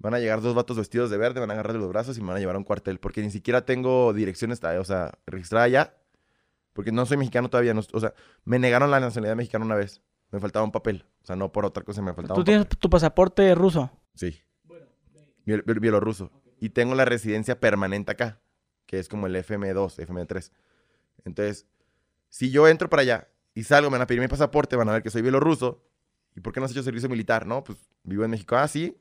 [0.00, 2.22] van a llegar dos vatos vestidos de verde, van a agarrar de los brazos y
[2.22, 2.98] me van a llevar a un cuartel.
[2.98, 5.94] Porque ni siquiera tengo dirección, o sea, registrada allá.
[6.72, 7.74] Porque no soy mexicano todavía.
[7.74, 10.02] o sea, me negaron la nacionalidad mexicana una vez.
[10.30, 11.04] Me faltaba un papel.
[11.22, 13.90] O sea, no por otra cosa, me faltaba ¿Tú tienes tu pasaporte ruso?
[14.14, 14.40] Sí.
[15.44, 16.30] bielorruso.
[16.58, 18.40] Y tengo la residencia permanente acá,
[18.86, 20.50] que es como el FM2, FM3.
[21.24, 21.66] Entonces,
[22.28, 24.92] si yo entro para allá y salgo, me van a pedir mi pasaporte, van a
[24.92, 25.82] ver que soy bielorruso
[26.36, 27.46] ¿Y por qué no has hecho servicio militar?
[27.46, 28.56] No, pues vivo en México.
[28.56, 28.96] Ah, sí.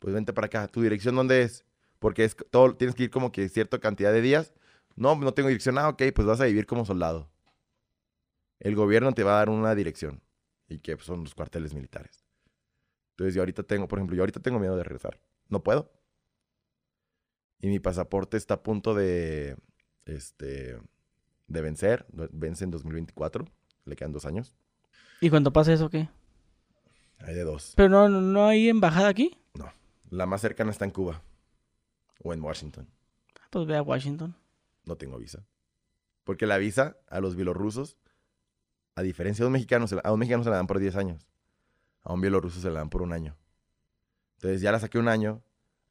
[0.00, 0.66] Pues vente para acá.
[0.66, 1.64] ¿Tu dirección dónde es?
[2.00, 4.52] Porque es todo, tienes que ir como que cierta cantidad de días.
[4.96, 5.78] No, no tengo dirección.
[5.78, 7.30] Ah, ok, pues vas a vivir como soldado.
[8.58, 10.22] El gobierno te va a dar una dirección.
[10.68, 12.24] Y que pues, son los cuarteles militares.
[13.12, 15.20] Entonces yo ahorita tengo, por ejemplo, yo ahorita tengo miedo de regresar.
[15.48, 15.92] No puedo.
[17.60, 19.56] Y mi pasaporte está a punto de,
[20.06, 20.78] este,
[21.46, 22.06] de vencer.
[22.32, 23.44] Vence en 2024.
[23.84, 24.54] Le quedan dos años.
[25.20, 26.08] ¿Y cuando pase eso qué?
[27.18, 27.74] Hay de dos.
[27.76, 29.36] ¿Pero no, no hay embajada aquí?
[30.10, 31.22] La más cercana está en Cuba.
[32.22, 32.88] O en Washington.
[33.36, 34.36] Ah, pues ve a Washington.
[34.84, 35.46] No tengo visa.
[36.24, 37.96] Porque la visa a los bielorrusos,
[38.94, 41.26] a diferencia de los mexicanos, a un mexicano se la dan por 10 años.
[42.02, 43.36] A un bielorruso se la dan por un año.
[44.36, 45.42] Entonces ya la saqué un año,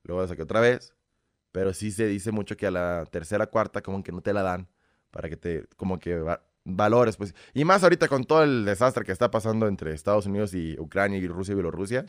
[0.03, 0.95] luego la saqué otra vez,
[1.51, 4.43] pero sí se dice mucho que a la tercera, cuarta, como que no te la
[4.43, 4.67] dan
[5.11, 6.23] para que te, como que
[6.65, 7.33] valores, pues.
[7.53, 11.17] Y más ahorita con todo el desastre que está pasando entre Estados Unidos y Ucrania
[11.17, 12.05] y Rusia y Bielorrusia.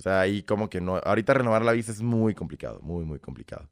[0.00, 0.96] O sea, ahí como que no.
[0.96, 3.68] Ahorita renovar la visa es muy complicado, muy, muy complicado.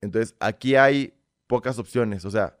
[0.00, 1.14] Entonces, aquí hay
[1.46, 2.24] pocas opciones.
[2.24, 2.58] O sea,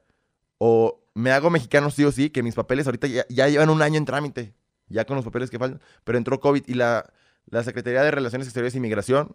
[0.58, 3.98] o me hago mexicano sí o sí, que mis papeles ahorita ya, llevan un año
[3.98, 4.54] en trámite,
[4.86, 7.12] ya con los papeles que faltan, pero entró COVID y la,
[7.46, 9.34] la Secretaría de Relaciones Exteriores y Migración,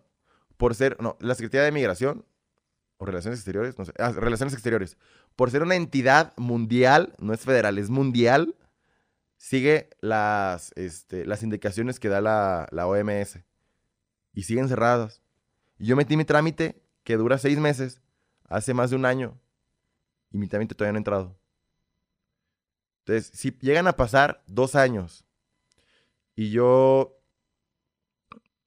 [0.56, 2.24] por ser, no, la Secretaría de Migración,
[2.96, 4.96] o Relaciones Exteriores, no sé, ah, Relaciones Exteriores,
[5.36, 8.56] por ser una entidad mundial, no es federal, es mundial,
[9.38, 13.40] sigue las, este, las indicaciones que da la, la OMS
[14.34, 15.22] y siguen cerradas.
[15.78, 18.02] Y yo metí mi trámite, que dura seis meses,
[18.50, 19.40] hace más de un año,
[20.32, 21.40] y mi trámite todavía no ha entrado.
[23.00, 25.26] Entonces, si llegan a pasar dos años
[26.36, 27.18] y yo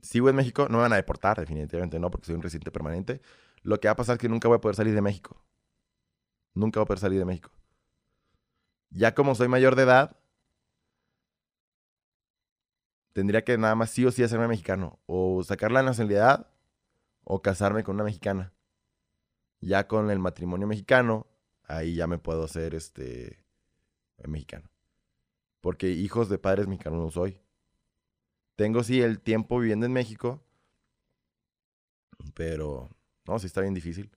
[0.00, 3.20] sigo en México, no me van a deportar, definitivamente no, porque soy un residente permanente.
[3.62, 5.42] Lo que va a pasar es que nunca voy a poder salir de México.
[6.54, 7.50] Nunca voy a poder salir de México.
[8.88, 10.16] Ya como soy mayor de edad,
[13.12, 14.98] tendría que nada más sí o sí hacerme mexicano.
[15.06, 16.50] O sacar la nacionalidad
[17.24, 18.52] o casarme con una mexicana.
[19.60, 21.26] Ya con el matrimonio mexicano,
[21.64, 23.44] ahí ya me puedo hacer este
[24.24, 24.70] mexicano.
[25.60, 27.40] Porque hijos de padres mexicanos no soy.
[28.56, 30.42] Tengo sí el tiempo viviendo en México,
[32.34, 32.90] pero
[33.26, 34.10] no, sí está bien difícil.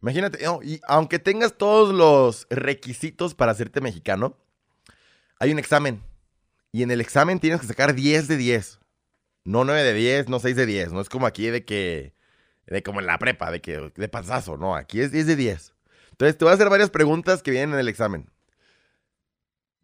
[0.00, 4.36] Imagínate, y aunque tengas todos los requisitos para hacerte mexicano,
[5.38, 6.02] hay un examen.
[6.72, 8.78] Y en el examen tienes que sacar 10 de 10.
[9.44, 10.92] No 9 de 10, no 6 de 10.
[10.92, 12.14] No es como aquí de que,
[12.66, 14.74] de como en la prepa, de que, de pasazo, no.
[14.74, 15.74] Aquí es 10 de 10.
[16.10, 18.28] Entonces te voy a hacer varias preguntas que vienen en el examen.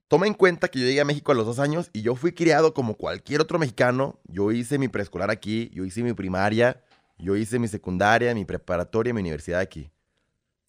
[0.08, 2.32] Toma en cuenta que yo llegué a México a los dos años y yo fui
[2.32, 4.20] criado como cualquier otro mexicano.
[4.24, 6.82] Yo hice mi preescolar aquí, yo hice mi primaria,
[7.18, 9.90] yo hice mi secundaria, mi preparatoria, mi universidad aquí.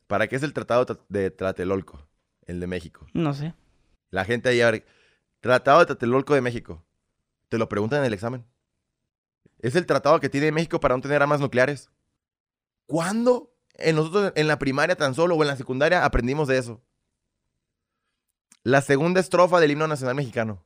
[0.08, 2.08] ¿Para qué es el Tratado de Tlatelolco,
[2.46, 3.08] el de México?
[3.14, 3.54] No sé.
[4.12, 4.62] La gente ahí,
[5.46, 6.84] Tratado de Tlatelolco de México.
[7.50, 8.44] Te lo preguntan en el examen.
[9.60, 11.92] Es el tratado que tiene México para no tener armas nucleares.
[12.88, 13.54] ¿Cuándo?
[13.76, 16.82] En nosotros en la primaria tan solo o en la secundaria aprendimos de eso.
[18.64, 20.64] La segunda estrofa del himno nacional mexicano.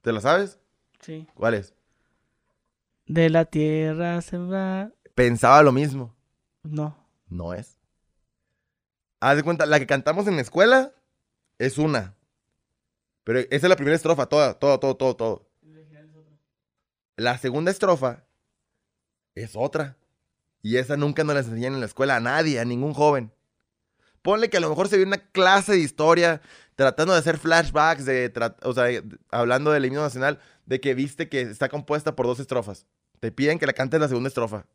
[0.00, 0.58] ¿Te la sabes?
[0.98, 1.28] Sí.
[1.34, 1.72] ¿Cuál es?
[3.06, 4.90] De la tierra se va.
[5.14, 6.16] Pensaba lo mismo.
[6.64, 6.96] No.
[7.28, 7.78] No es.
[9.20, 10.94] Haz de cuenta, la que cantamos en la escuela
[11.58, 12.16] es una.
[13.24, 15.50] Pero esa es la primera estrofa, toda, todo, todo, todo, todo.
[17.16, 18.24] La segunda estrofa
[19.34, 19.96] es otra.
[20.62, 23.32] Y esa nunca nos la enseñan en la escuela a nadie, a ningún joven.
[24.22, 26.42] Ponle que a lo mejor se vio una clase de historia
[26.76, 28.86] tratando de hacer flashbacks, de o sea,
[29.30, 32.86] hablando del himno nacional, de que viste que está compuesta por dos estrofas.
[33.20, 34.66] Te piden que la cantes la segunda estrofa.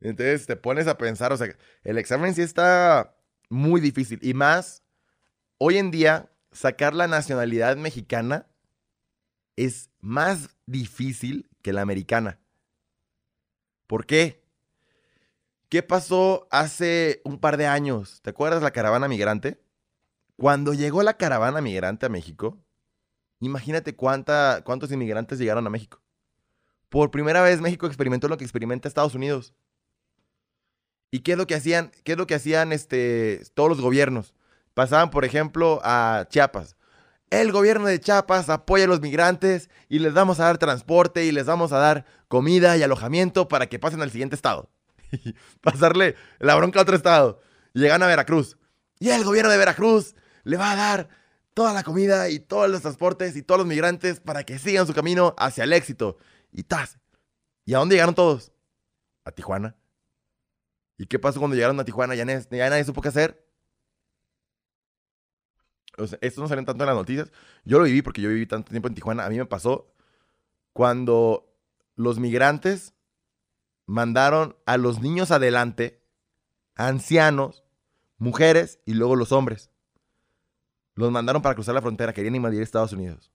[0.00, 3.16] Entonces te pones a pensar, o sea, el examen sí está
[3.48, 4.18] muy difícil.
[4.22, 4.82] Y más,
[5.58, 8.46] hoy en día, sacar la nacionalidad mexicana
[9.56, 12.40] es más difícil que la americana.
[13.86, 14.44] ¿Por qué?
[15.68, 18.20] ¿Qué pasó hace un par de años?
[18.22, 19.60] ¿Te acuerdas la caravana migrante?
[20.36, 22.58] Cuando llegó la caravana migrante a México,
[23.40, 26.00] imagínate cuánta, cuántos inmigrantes llegaron a México.
[26.88, 29.52] Por primera vez México experimentó lo que experimenta Estados Unidos.
[31.10, 31.90] ¿Y qué es lo que hacían?
[32.04, 34.34] ¿Qué es lo que hacían este, todos los gobiernos?
[34.78, 36.76] Pasaban, por ejemplo, a Chiapas.
[37.30, 41.32] El gobierno de Chiapas apoya a los migrantes y les vamos a dar transporte y
[41.32, 44.70] les vamos a dar comida y alojamiento para que pasen al siguiente estado.
[45.62, 47.40] pasarle la bronca a otro estado.
[47.72, 48.56] llegan a Veracruz.
[49.00, 50.14] Y el gobierno de Veracruz
[50.44, 51.08] le va a dar
[51.54, 54.94] toda la comida y todos los transportes y todos los migrantes para que sigan su
[54.94, 56.18] camino hacia el éxito.
[56.52, 57.00] Y tas.
[57.64, 58.52] ¿Y a dónde llegaron todos?
[59.24, 59.74] A Tijuana.
[60.98, 62.14] ¿Y qué pasó cuando llegaron a Tijuana?
[62.14, 63.47] Ya, nadie supo qué hacer.
[66.20, 67.30] Esto no salen tanto en las noticias.
[67.64, 69.24] Yo lo viví porque yo viví tanto tiempo en Tijuana.
[69.24, 69.92] A mí me pasó
[70.72, 71.52] cuando
[71.96, 72.94] los migrantes
[73.86, 76.00] mandaron a los niños adelante,
[76.76, 77.64] ancianos,
[78.18, 79.70] mujeres y luego los hombres.
[80.94, 83.32] Los mandaron para cruzar la frontera, querían invadir Estados Unidos.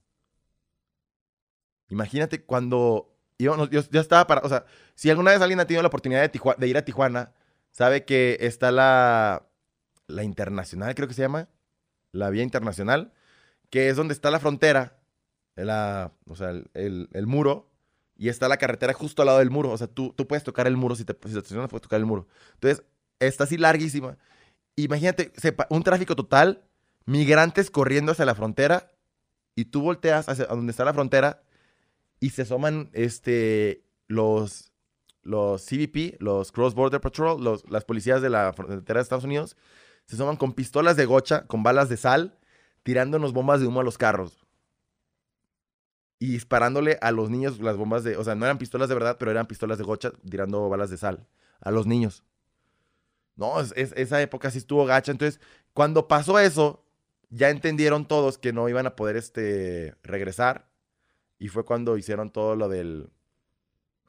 [1.89, 5.87] Imagínate cuando yo, ya estaba para, o sea, si alguna vez alguien ha tenido la
[5.87, 7.33] oportunidad de, ir a Tijuana,
[7.71, 9.47] sabe que está la,
[10.07, 11.49] la internacional, creo que se llama,
[12.13, 13.11] la vía internacional,
[13.69, 15.01] que es donde está la frontera,
[15.55, 17.69] la, o sea, el, el muro,
[18.15, 19.71] y está la carretera justo al lado del muro.
[19.71, 22.27] O sea, tú, tú puedes tocar el muro si te, si puedes tocar el muro.
[22.53, 22.85] Entonces,
[23.19, 24.17] está así larguísima.
[24.75, 25.31] Imagínate,
[25.69, 26.63] un tráfico total,
[27.05, 28.91] migrantes corriendo hacia la frontera
[29.55, 31.43] y tú volteas hacia donde está la frontera
[32.19, 34.71] y se asoman este, los,
[35.21, 39.57] los CBP, los Cross Border Patrol, los, las policías de la frontera de Estados Unidos,
[40.05, 42.37] se asoman con pistolas de gocha, con balas de sal,
[42.83, 44.45] tirándonos bombas de humo a los carros
[46.19, 49.17] y disparándole a los niños las bombas de, o sea, no eran pistolas de verdad,
[49.19, 51.27] pero eran pistolas de gocha tirando balas de sal
[51.59, 52.23] a los niños.
[53.35, 55.11] No, es- es- esa época sí estuvo gacha.
[55.11, 55.39] Entonces,
[55.73, 56.85] cuando pasó eso,
[57.29, 60.69] ya entendieron todos que no iban a poder este, regresar.
[61.39, 63.09] Y fue cuando hicieron todo lo del.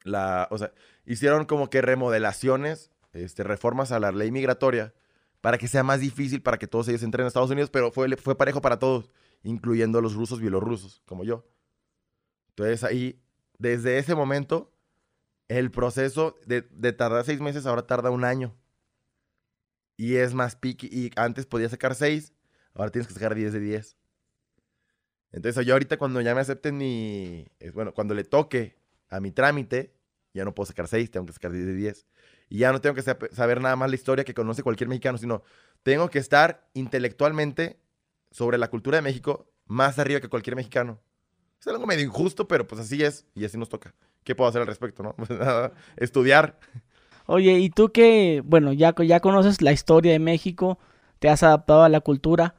[0.03, 0.71] La, o sea,
[1.05, 4.93] hicieron como que remodelaciones, este, reformas a la ley migratoria
[5.45, 8.17] para que sea más difícil para que todos ellos entren a Estados Unidos, pero fue,
[8.17, 9.11] fue parejo para todos,
[9.43, 11.47] incluyendo los rusos bielorrusos, como yo.
[12.49, 13.21] Entonces ahí,
[13.59, 14.73] desde ese momento,
[15.47, 18.57] el proceso de, de tardar seis meses ahora tarda un año.
[19.97, 20.89] Y es más piqui.
[20.91, 22.33] Y antes podías sacar seis,
[22.73, 23.97] ahora tienes que sacar 10 de 10.
[25.31, 27.47] Entonces yo ahorita cuando ya me acepten mi...
[27.75, 28.79] Bueno, cuando le toque
[29.09, 29.93] a mi trámite,
[30.33, 32.07] ya no puedo sacar seis, tengo que sacar 10 de 10.
[32.49, 35.17] Y ya no tengo que sa- saber nada más la historia que conoce cualquier mexicano,
[35.17, 35.43] sino
[35.83, 37.79] tengo que estar intelectualmente
[38.31, 40.99] sobre la cultura de México más arriba que cualquier mexicano.
[41.59, 43.93] Es algo medio injusto, pero pues así es y así nos toca.
[44.23, 45.13] ¿Qué puedo hacer al respecto, no?
[45.17, 46.59] Pues nada, estudiar.
[47.27, 50.77] Oye, ¿y tú que, bueno, ya, ya conoces la historia de México,
[51.19, 52.55] te has adaptado a la cultura?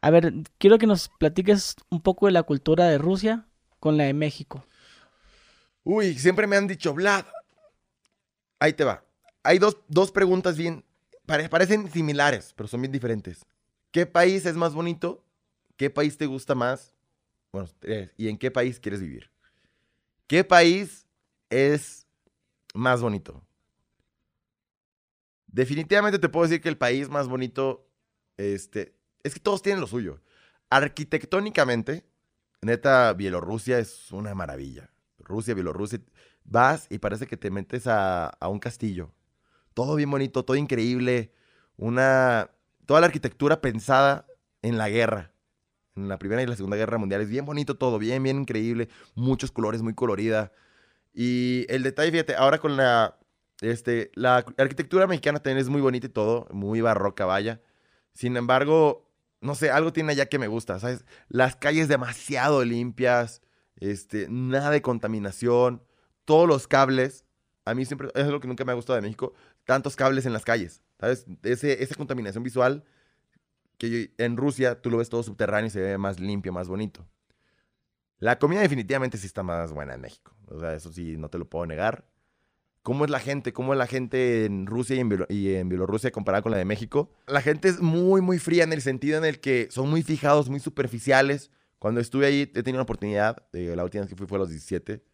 [0.00, 3.46] A ver, quiero que nos platiques un poco de la cultura de Rusia
[3.80, 4.64] con la de México.
[5.84, 7.24] Uy, siempre me han dicho, Vlad.
[8.62, 9.04] Ahí te va.
[9.42, 10.84] Hay dos, dos preguntas bien,
[11.26, 13.44] pare- parecen similares, pero son bien diferentes.
[13.90, 15.24] ¿Qué país es más bonito?
[15.76, 16.94] ¿Qué país te gusta más?
[17.50, 17.68] Bueno.
[18.16, 19.28] ¿Y en qué país quieres vivir?
[20.28, 21.08] ¿Qué país
[21.50, 22.06] es
[22.72, 23.44] más bonito?
[25.48, 27.90] Definitivamente te puedo decir que el país más bonito,
[28.36, 28.94] este,
[29.24, 30.20] es que todos tienen lo suyo.
[30.70, 32.04] Arquitectónicamente,
[32.60, 34.88] neta, Bielorrusia es una maravilla.
[35.18, 35.98] Rusia, Bielorrusia,
[36.44, 39.10] vas y parece que te metes a, a un castillo.
[39.74, 41.32] Todo bien bonito, todo increíble.
[41.76, 42.50] Una,
[42.86, 44.26] toda la arquitectura pensada
[44.62, 45.32] en la guerra.
[45.96, 47.20] En la Primera y la Segunda Guerra Mundial.
[47.20, 48.88] Es bien bonito todo, bien, bien increíble.
[49.14, 50.52] Muchos colores, muy colorida.
[51.14, 53.18] Y el detalle, fíjate, ahora con la,
[53.60, 57.60] este, la arquitectura mexicana también es muy bonita y todo, muy barroca, vaya.
[58.14, 61.04] Sin embargo, no sé, algo tiene allá que me gusta, ¿sabes?
[61.28, 63.42] Las calles demasiado limpias,
[63.76, 65.82] este, nada de contaminación,
[66.32, 67.26] todos los cables.
[67.66, 69.34] A mí siempre es algo que nunca me ha gustado de México,
[69.66, 71.26] tantos cables en las calles, ¿sabes?
[71.42, 72.84] Ese, esa contaminación visual
[73.76, 76.68] que yo- en Rusia tú lo ves todo subterráneo y se ve más limpio, más
[76.68, 77.06] bonito.
[78.18, 80.34] La comida definitivamente sí está más buena en México.
[80.46, 82.06] O sea, eso sí, no te lo puedo negar.
[82.82, 83.52] ¿Cómo es la gente?
[83.52, 86.64] ¿Cómo es la gente en Rusia y en, y en Bielorrusia comparada con la de
[86.64, 87.12] México?
[87.26, 90.48] La gente es muy, muy fría en el sentido en el que son muy fijados,
[90.48, 91.50] muy superficiales.
[91.78, 94.40] Cuando estuve ahí, he tenido la oportunidad, de, la última vez que fui fue a
[94.40, 95.04] los 17,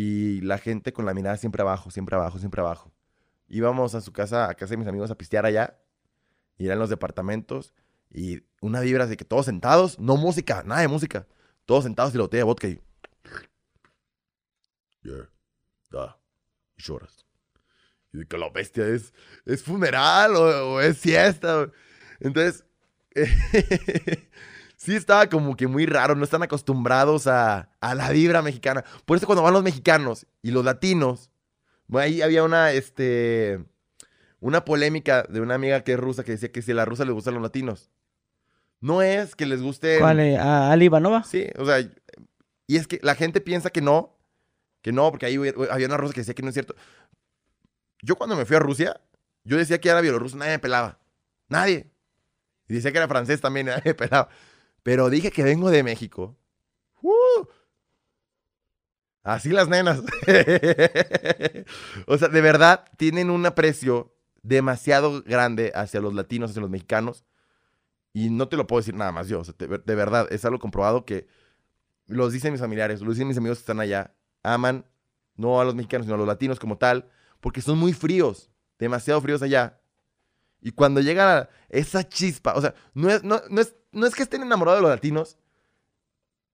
[0.00, 2.92] y la gente con la mirada siempre abajo, siempre abajo, siempre abajo.
[3.48, 5.76] Íbamos a su casa, a casa de mis amigos a pistear allá,
[6.56, 7.74] y eran los departamentos,
[8.08, 11.26] y una vibra de que todos sentados, no música, nada de música,
[11.66, 12.80] todos sentados y la botella de vodka y...
[15.02, 16.16] Yeah,
[16.76, 17.26] y lloras.
[18.12, 19.12] Y de que la bestia es,
[19.46, 21.72] es funeral o, o es fiesta.
[22.20, 22.64] Entonces,
[24.78, 28.84] sí estaba como que muy raro, no están acostumbrados a, a la vibra mexicana.
[29.04, 31.30] Por eso cuando van los mexicanos y los latinos,
[31.92, 33.62] ahí había una, este,
[34.40, 37.04] una polémica de una amiga que es rusa que decía que si a la rusa
[37.04, 37.90] les gustan los latinos.
[38.80, 39.98] No es que les guste...
[39.98, 40.20] ¿Cuál?
[40.20, 41.24] eh, ¿A Ali Ivanova?
[41.24, 41.80] Sí, o sea,
[42.66, 44.16] y es que la gente piensa que no,
[44.82, 45.36] que no, porque ahí
[45.70, 46.76] había una rusa que decía que no es cierto.
[48.00, 49.00] Yo cuando me fui a Rusia,
[49.42, 51.00] yo decía que era bielorruso, nadie me pelaba.
[51.48, 51.90] Nadie.
[52.68, 54.28] Y decía que era francés también, nadie me pelaba.
[54.88, 56.34] Pero dije que vengo de México.
[57.02, 57.44] ¡Uh!
[59.22, 60.00] Así las nenas.
[62.06, 67.26] o sea, de verdad, tienen un aprecio demasiado grande hacia los latinos, hacia los mexicanos.
[68.14, 69.42] Y no te lo puedo decir nada más yo.
[69.42, 71.28] de, ver- de verdad, es algo comprobado que
[72.06, 74.14] los dicen mis familiares, los dicen mis amigos que están allá.
[74.42, 74.86] Aman
[75.36, 77.10] no a los mexicanos, sino a los latinos como tal,
[77.42, 79.82] porque son muy fríos, demasiado fríos allá.
[80.62, 83.22] Y cuando llega esa chispa, o sea, no es,
[83.98, 85.38] no es que estén enamorados de los latinos,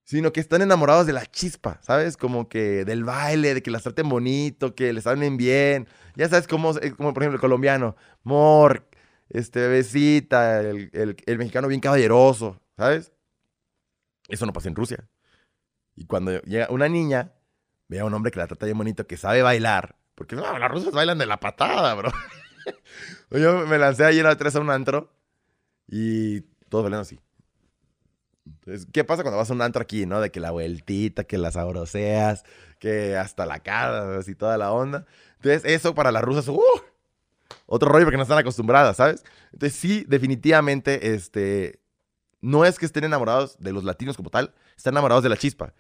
[0.05, 2.17] sino que están enamorados de la chispa, ¿sabes?
[2.17, 5.89] Como que del baile, de que las traten bonito, que les hablen bien.
[6.15, 8.87] Ya sabes cómo, es como por ejemplo el colombiano, mor,
[9.31, 13.13] este bebecita, el, el- el mexicano bien caballeroso, ¿sabes?
[14.29, 15.09] Eso no pasa en Rusia.
[15.97, 17.33] Y cuando llega una niña,
[17.89, 20.71] ve a un hombre que la trata bien bonito, que sabe bailar, porque no, las
[20.71, 22.11] rusas bailan de la patada, bro.
[23.31, 25.13] Yo me lancé ayer a tres a un antro
[25.87, 27.21] y todos bailando así.
[28.47, 30.21] Entonces, ¿qué pasa cuando vas a un antro aquí, no?
[30.21, 32.45] De que la vueltita, que las abroceas,
[32.79, 35.07] que hasta la cara, así toda la onda.
[35.37, 36.61] Entonces, eso para las rusas, ¡uh!
[37.67, 39.25] Otro rollo porque no están acostumbradas, ¿sabes?
[39.53, 41.81] Entonces, sí, definitivamente, este,
[42.41, 45.73] no es que estén enamorados de los latinos como tal, están enamorados de la chispa.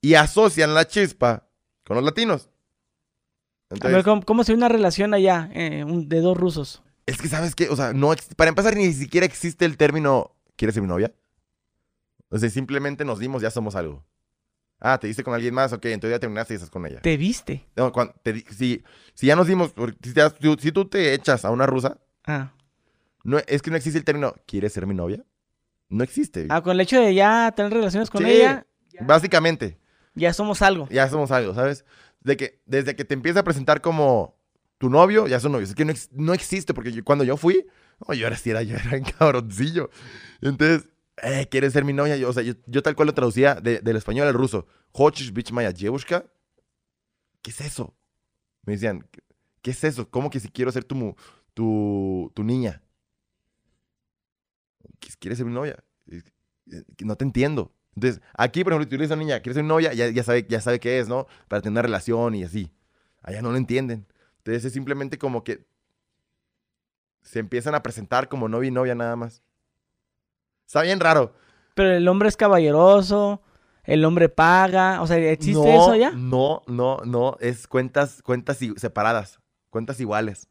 [0.00, 1.46] Y asocian la chispa
[1.84, 2.48] con los latinos.
[3.70, 6.82] A Entonces, ver, ¿cómo, cómo se ve una relación allá eh, un- de dos rusos?
[7.04, 7.68] Es que, ¿sabes qué?
[7.68, 11.12] O sea, no para empezar, ni siquiera existe el término ¿quieres ser mi novia?
[12.36, 14.04] Sea, simplemente nos dimos, ya somos algo.
[14.80, 17.00] Ah, te diste con alguien más, ok, entonces ya terminaste y estás con ella.
[17.00, 17.66] Te viste.
[17.74, 17.90] No,
[18.22, 19.72] te si, si ya nos dimos,
[20.02, 22.52] si, si- si tú te echas a una rusa, Ah.
[23.24, 25.24] no, es que no existe el término ¿quieres ser mi novia?
[25.88, 26.46] No existe.
[26.50, 28.30] Ah, con el hecho de ya tener relaciones con Sí.
[28.30, 28.66] ella,
[29.00, 29.78] Básicamente,
[30.14, 30.86] ya somos algo.
[30.90, 31.84] ya somos algo, ¿sabes?
[32.20, 34.36] De que, desde que te empieza a presentar como
[34.76, 35.70] tu novio, ya son novios.
[35.70, 37.66] Es que no, no existe, porque yo- cuando yo fui,
[38.06, 39.90] no, yo era así, era, yo era un cabroncillo.
[40.40, 40.88] Entonces,
[41.23, 42.17] eh, ¿quieres ser mi novia?
[42.17, 44.67] Yo, o sea, yo, yo tal cual lo traducía de- del español al ruso.
[44.91, 46.25] Хочешь быть моя девушка?
[47.41, 47.95] ¿Qué es eso?
[48.65, 49.21] Me decían, ¿qué,
[49.61, 50.09] qué es eso?
[50.09, 51.15] ¿Cómo que si quiero ser tu, mu-
[51.53, 52.83] tu, tu niña?
[54.99, 55.83] ¿Qué- ¿Quieres ser mi novia?
[56.07, 56.31] Es que,
[56.71, 57.73] eh, que No te entiendo.
[57.95, 59.93] Entonces, aquí, por ejemplo, si tú le dices a una niña, ¿quieres ser mi novia?
[59.93, 61.27] Ya, ya, sabe, ya sabe qué es, ¿no?
[61.47, 62.71] Para tener una relación y así.
[63.21, 64.07] Allá no lo entienden.
[64.39, 65.65] Entonces, es simplemente como que
[67.21, 69.41] se empiezan a presentar como novio y novia nada más.
[70.68, 71.32] Está bien raro.
[71.72, 73.40] Pero el hombre es caballeroso,
[73.84, 76.10] el hombre paga, o sea, ¿existe no, eso ya?
[76.10, 77.38] No, no, no.
[77.40, 79.40] Es cuentas, cuentas separadas.
[79.70, 80.46] Cuentas iguales.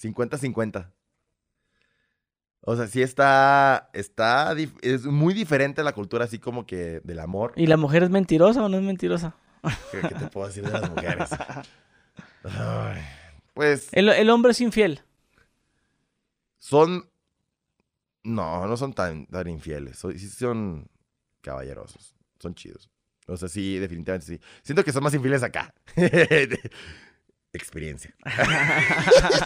[0.00, 0.90] 50-50.
[2.62, 7.52] O sea, sí está, está, es muy diferente la cultura así como que del amor.
[7.54, 9.36] ¿Y la mujer es mentirosa o no es mentirosa?
[9.92, 11.28] ¿Qué, qué te puedo decir de las mujeres?
[12.44, 13.02] Ay,
[13.52, 15.02] pues El, el hombre es infiel.
[16.58, 17.10] son,
[18.24, 19.98] no, no son tan, tan infieles.
[19.98, 20.88] Son- sí son
[21.42, 22.14] caballerosos.
[22.40, 22.90] Son chidos.
[23.26, 24.40] O sea, sí, definitivamente sí.
[24.62, 25.74] Siento que son más infieles acá.
[27.52, 28.14] Experiencia.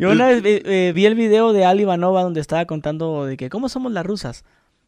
[0.00, 3.36] Yo una vez vi, eh, vi el video de Ali Ivanova donde estaba contando de
[3.36, 4.44] que cómo somos las rusas.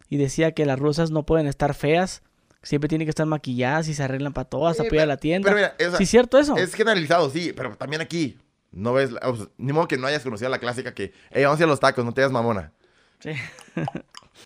[0.08, 2.22] Y decía que las rusas no pueden estar feas,
[2.62, 5.06] siempre tienen que estar maquilladas y se arreglan para todas, Sí, para ir a pero-
[5.08, 5.46] la tienda.
[5.50, 6.56] Pero mira, o sea, ¿Sí es cierto eso?
[6.56, 8.36] es generalizado, sí, pero también aquí.
[8.72, 11.44] No ves, la- o sea, ni modo que no hayas conocido la clásica que, hey,
[11.44, 12.72] vamos a ir a los tacos, no te hagas mamona.
[13.20, 13.30] Sí.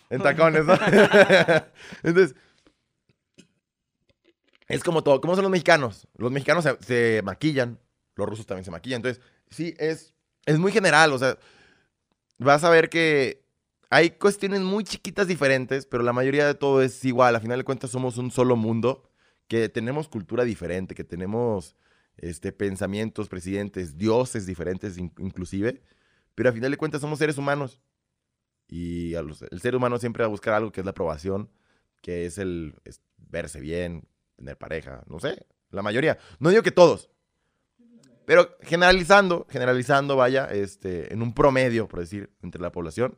[0.09, 0.73] En tacones, ¿no?
[2.03, 2.35] Entonces,
[4.67, 5.21] es como todo.
[5.21, 6.07] ¿Cómo son los mexicanos?
[6.17, 7.79] Los mexicanos se, se maquillan,
[8.15, 8.97] los rusos también se maquillan.
[8.97, 10.13] Entonces, sí, es,
[10.45, 11.13] es muy general.
[11.13, 11.37] O sea,
[12.37, 13.43] vas a ver que
[13.89, 17.35] hay cuestiones muy chiquitas diferentes, pero la mayoría de todo es igual.
[17.35, 19.09] A final de cuentas, somos un solo mundo,
[19.47, 21.75] que tenemos cultura diferente, que tenemos
[22.17, 25.81] este, pensamientos, presidentes, dioses diferentes, in- inclusive.
[26.35, 27.81] Pero a final de cuentas, somos seres humanos.
[28.67, 31.49] Y el ser humano siempre va a buscar algo que es la aprobación,
[32.01, 32.75] que es el
[33.17, 36.17] verse bien, tener pareja, no sé, la mayoría.
[36.39, 37.09] No digo que todos,
[38.25, 43.17] pero generalizando, generalizando, vaya, este, en un promedio, por decir, entre la población,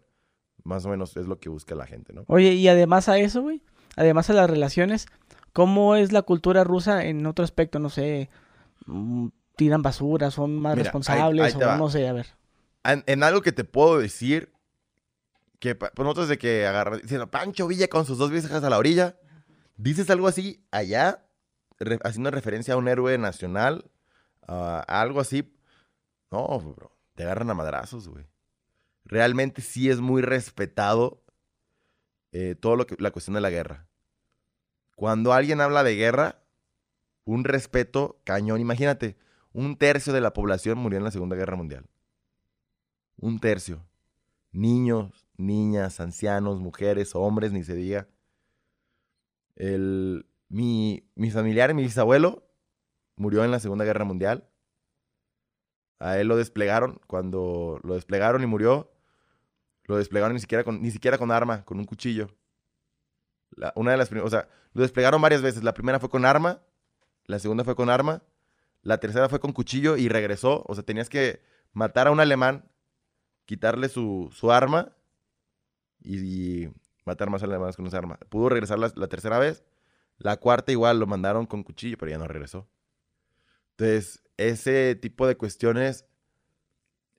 [0.64, 2.26] más o menos es lo que busca la gente, ¿no?
[2.28, 3.64] Oye, y además a eso, güey,
[3.95, 5.08] además a las relaciones,
[5.52, 7.80] ¿cómo es la cultura rusa en otro aspecto?
[7.80, 8.30] No sé,
[9.56, 12.28] tiran basura, son más Mira, responsables ahí o no sé, a ver.
[12.84, 14.54] En, en algo que te puedo decir,
[15.60, 18.70] que pa- pues nosotros de que agarran, diciendo, Pancho Villa con sus dos viejas a
[18.70, 19.18] la orilla,
[19.76, 21.26] dices algo así allá,
[21.80, 23.90] re- haciendo referencia a un héroe nacional,
[24.48, 25.54] algo así,
[26.32, 28.26] no, bro, te agarran a madrazos, güey.
[29.04, 31.24] Realmente sí es muy respetado
[32.32, 33.88] eh, todo lo que, la cuestión de la guerra.
[34.96, 36.44] Cuando alguien habla de guerra,
[37.34, 39.18] un respeto cañón, imagínate,
[39.54, 41.86] un tercio de la población murió en la Segunda Guerra Mundial.
[43.18, 43.86] Un tercio.
[44.52, 48.08] Niños, niñas, ancianos, mujeres, hombres, ni se diga.
[49.56, 52.48] El, mi, mi familiar, mi bisabuelo,
[53.16, 54.50] murió en la Segunda Guerra Mundial.
[56.00, 57.00] A él lo desplegaron.
[57.08, 58.92] Cuando lo desplegaron y murió,
[59.84, 62.30] lo desplegaron ni siquiera con, ni siquiera con arma, con un cuchillo.
[63.52, 65.64] La- una de las o sea, lo desplegaron varias veces.
[65.64, 66.62] La primera fue con arma,
[67.30, 68.24] la segunda fue con arma,
[68.82, 70.64] la tercera fue con cuchillo y regresó.
[70.68, 72.68] O sea, tenías que matar a un alemán,
[73.46, 74.96] quitarle su, su arma
[76.00, 76.70] y,
[77.06, 78.18] matar más alemanes con esa arma.
[78.30, 79.64] Pudo regresar la, la tercera vez.
[80.18, 82.68] La cuarta igual lo mandaron con cuchillo, pero ya no regresó.
[83.78, 86.08] Entonces, ese tipo de cuestiones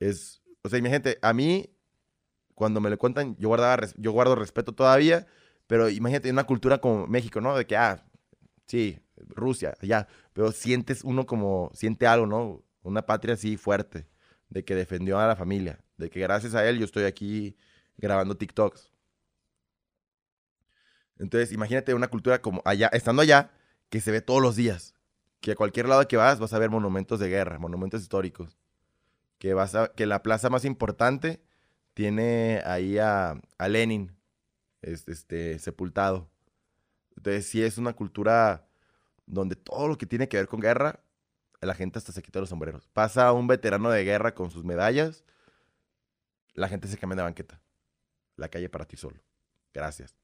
[0.01, 0.43] es...
[0.63, 1.73] O sea, imagínate, a mí,
[2.57, 5.29] cuando me lo cuentan, yo, guardaba, yo guardo respeto todavía,
[5.69, 7.57] pero imagínate en una cultura como México, ¿no?
[7.57, 8.05] De que, ah,
[8.67, 8.99] sí,
[9.29, 12.63] Rusia, ya, pero sientes uno como, siente algo, ¿no?
[12.83, 14.07] Una patria así fuerte,
[14.49, 17.57] de que defendió a la familia, de que gracias a él yo estoy aquí
[17.99, 18.91] grabando TikToks.
[21.19, 23.51] Entonces, imagínate una cultura como allá, estando allá,
[23.91, 24.95] que se ve todos los días,
[25.41, 28.57] que a cualquier lado que vas vas a ver monumentos de guerra, monumentos históricos,
[29.39, 31.43] que vas a, que la plaza más importante
[31.95, 34.13] tiene ahí a, Lenin,
[34.83, 36.31] es- este, sepultado.
[37.17, 38.69] Entonces, sí es una cultura
[39.31, 41.01] donde todo lo que tiene que ver con guerra,
[41.61, 42.89] la gente hasta se quita los sombreros.
[42.89, 45.25] Pasa un veterano de guerra con sus medallas,
[46.55, 47.61] la gente se cambia de banqueta.
[48.37, 49.23] La calle para ti solo.
[49.75, 50.17] Gracias.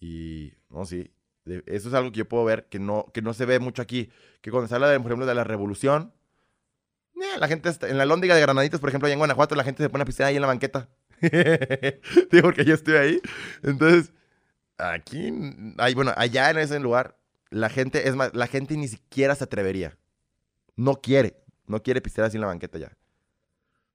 [0.00, 1.12] Y, no, sí.
[1.44, 4.10] Eso es algo que yo puedo ver que no, que no se ve mucho aquí.
[4.42, 6.12] Que cuando se habla, de, por ejemplo, de la revolución,
[7.16, 9.64] eh, la gente, está- en la lóndiga de Granaditos, por ejemplo, allá en Guanajuato, la
[9.64, 10.88] gente se pone a pistear ahí en la banqueta.
[12.30, 13.20] Digo, porque yo estoy ahí.
[13.62, 14.12] Entonces,
[14.78, 15.32] aquí,
[15.78, 17.17] ay, bueno, allá en ese lugar,
[17.50, 19.96] la gente, es más, la gente ni siquiera se atrevería.
[20.76, 22.96] No quiere, no quiere pistear así en la banqueta ya.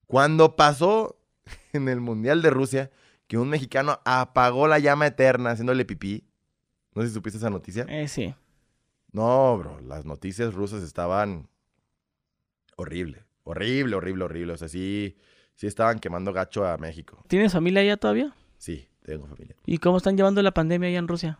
[0.07, 1.19] Cuando pasó
[1.73, 2.91] en el Mundial de Rusia,
[3.27, 6.23] que un mexicano apagó la llama eterna haciéndole pipí.
[6.93, 7.85] No sé si supiste esa noticia.
[7.89, 8.35] Eh, sí.
[9.11, 11.47] No, bro, las noticias rusas estaban
[12.75, 14.53] horrible, horrible, horrible, horrible.
[14.53, 15.17] O sea, sí,
[15.55, 17.23] sí estaban quemando gacho a México.
[17.27, 18.35] ¿Tienes familia allá todavía?
[18.57, 19.55] Sí, tengo familia.
[19.65, 21.39] ¿Y cómo están llevando la pandemia allá en Rusia?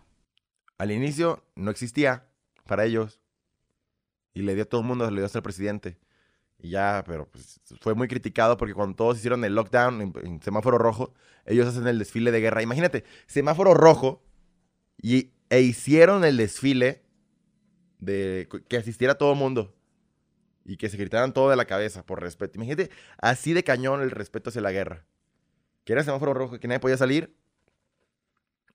[0.78, 2.28] Al inicio no existía
[2.66, 3.20] para ellos.
[4.34, 5.98] Y le dio a todo el mundo, le dio hasta el presidente.
[6.60, 10.78] Y ya, pero pues, fue muy criticado porque cuando todos hicieron el lockdown en, semáforo
[10.78, 11.14] rojo,
[11.46, 12.62] ellos hacen el desfile de guerra.
[12.62, 14.24] Imagínate, semáforo rojo
[15.02, 17.04] y, e hicieron el desfile
[18.00, 19.76] de que asistiera todo el mundo
[20.66, 22.54] y que se gritaran todo de la cabeza por respeto.
[22.56, 25.06] Imagínate, así de cañón el respeto hacia la guerra.
[25.84, 27.36] Que era semáforo rojo, que nadie podía salir.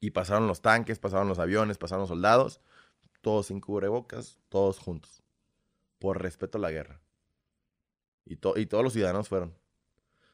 [0.01, 2.61] Y pasaron los tanques, pasaron los aviones, pasaron los soldados,
[3.23, 5.23] todos sin cubrebocas, todos juntos,
[5.99, 7.01] por respeto a la guerra.
[8.25, 9.55] Y, to- y todos los ciudadanos fueron.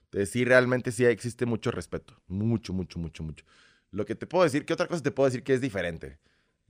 [0.06, 3.44] Entonces sí, realmente sí existe mucho respeto, mucho, mucho, mucho, mucho.
[3.90, 6.20] Lo que te puedo decir, ¿qué otra cosa te puedo decir que es diferente?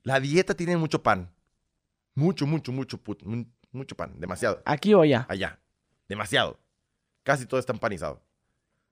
[0.02, 1.34] La dieta tiene mucho pan.
[2.14, 3.00] Mucho, mucho, mucho,
[3.72, 4.62] mucho pan, demasiado.
[4.66, 5.26] ¿Aquí o allá?
[5.28, 5.60] Allá,
[6.08, 6.60] demasiado.
[7.24, 8.22] Casi todo está empanizado.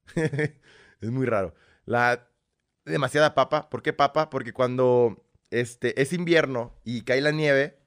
[0.16, 1.54] es muy raro.
[1.86, 2.28] La
[2.84, 3.68] demasiada papa.
[3.70, 4.30] ¿Por qué papa?
[4.30, 7.78] Porque cuando este, es invierno y cae la nieve,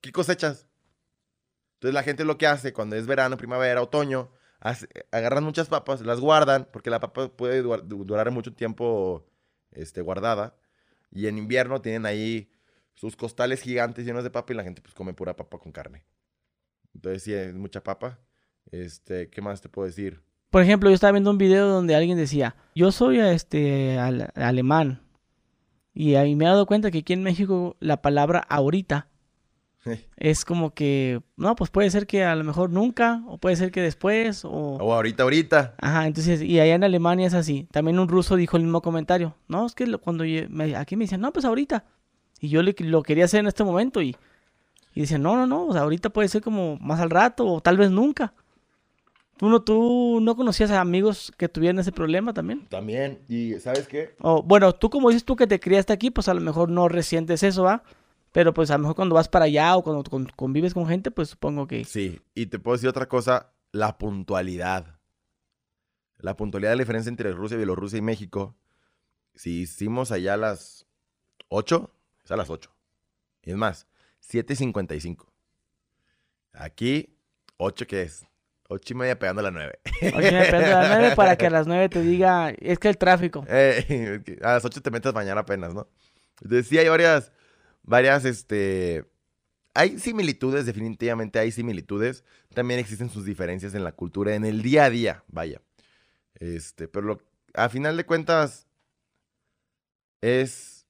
[0.00, 0.68] ¿qué cosechas?
[1.74, 4.30] Entonces la gente lo que hace cuando es verano, primavera, otoño,
[5.10, 9.26] agarran muchas papas, las guardan, porque la papa puede durar, du- durar mucho tiempo
[9.72, 10.56] este, guardada.
[11.10, 12.50] Y en invierno tienen ahí
[12.94, 16.04] sus costales gigantes llenos de papa y la gente pues come pura papa con carne.
[16.94, 18.20] Entonces sí, es mucha papa.
[18.70, 20.22] Este, ¿qué más te puedo decir?
[20.52, 25.00] Por ejemplo, yo estaba viendo un video donde alguien decía, yo soy este al- alemán.
[25.94, 29.08] Y ahí me he dado cuenta que aquí en México la palabra ahorita
[30.18, 33.70] es como que, no, pues puede ser que a lo mejor nunca, o puede ser
[33.72, 34.50] que después, o...
[34.50, 35.74] O ahorita, ahorita.
[35.80, 37.66] Ajá, entonces, y allá en Alemania es así.
[37.72, 39.34] También un ruso dijo el mismo comentario.
[39.48, 41.84] No, es que cuando me- aquí me dicen, no, pues ahorita.
[42.40, 44.14] Y yo le, lo quería hacer en este momento y,
[44.94, 47.62] y dicen, no, no, no, o sea, ahorita puede ser como más al rato o
[47.62, 48.34] tal vez nunca.
[49.42, 52.64] ¿Tú no, tú no conocías a amigos que tuvieran ese problema también?
[52.68, 53.24] También.
[53.28, 54.14] ¿Y sabes qué?
[54.20, 56.88] O, bueno, tú como dices tú que te criaste aquí, pues a lo mejor no
[56.88, 57.82] resientes eso, ¿va?
[58.30, 61.10] Pero pues a lo mejor cuando vas para allá o cuando con- convives con gente,
[61.10, 61.84] pues supongo que...
[61.84, 62.20] Sí.
[62.36, 63.50] Y te puedo decir otra cosa.
[63.72, 65.00] La puntualidad.
[66.18, 68.54] La puntualidad, la diferencia entre Rusia, Bielorrusia y México.
[69.34, 70.86] Si hicimos allá a las
[71.48, 71.90] 8,
[72.24, 72.70] es a las 8.
[73.42, 73.88] Y es más,
[74.24, 75.26] 7.55.
[76.52, 77.16] Aquí,
[77.56, 78.24] 8 que es.
[78.72, 79.78] 8 y media pegando a las 9.
[80.16, 82.98] Oye, depende de las nueve para que a las nueve te diga, es que el
[82.98, 83.44] tráfico.
[83.48, 85.88] Eh, a las 8 te metes mañana apenas, ¿no?
[86.40, 87.32] Entonces sí hay varias,
[87.82, 89.04] varias, este...
[89.74, 92.24] Hay similitudes, definitivamente hay similitudes.
[92.54, 95.62] También existen sus diferencias en la cultura, en el día a día, vaya.
[96.34, 97.22] Este, pero lo-
[97.54, 98.66] a final de cuentas
[100.20, 100.86] es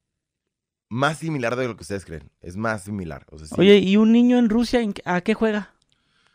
[0.88, 2.30] más similar de lo que ustedes creen.
[2.40, 3.24] Es más similar.
[3.30, 3.54] O sea, sí.
[3.58, 5.72] Oye, ¿y un niño en Rusia a qué juega?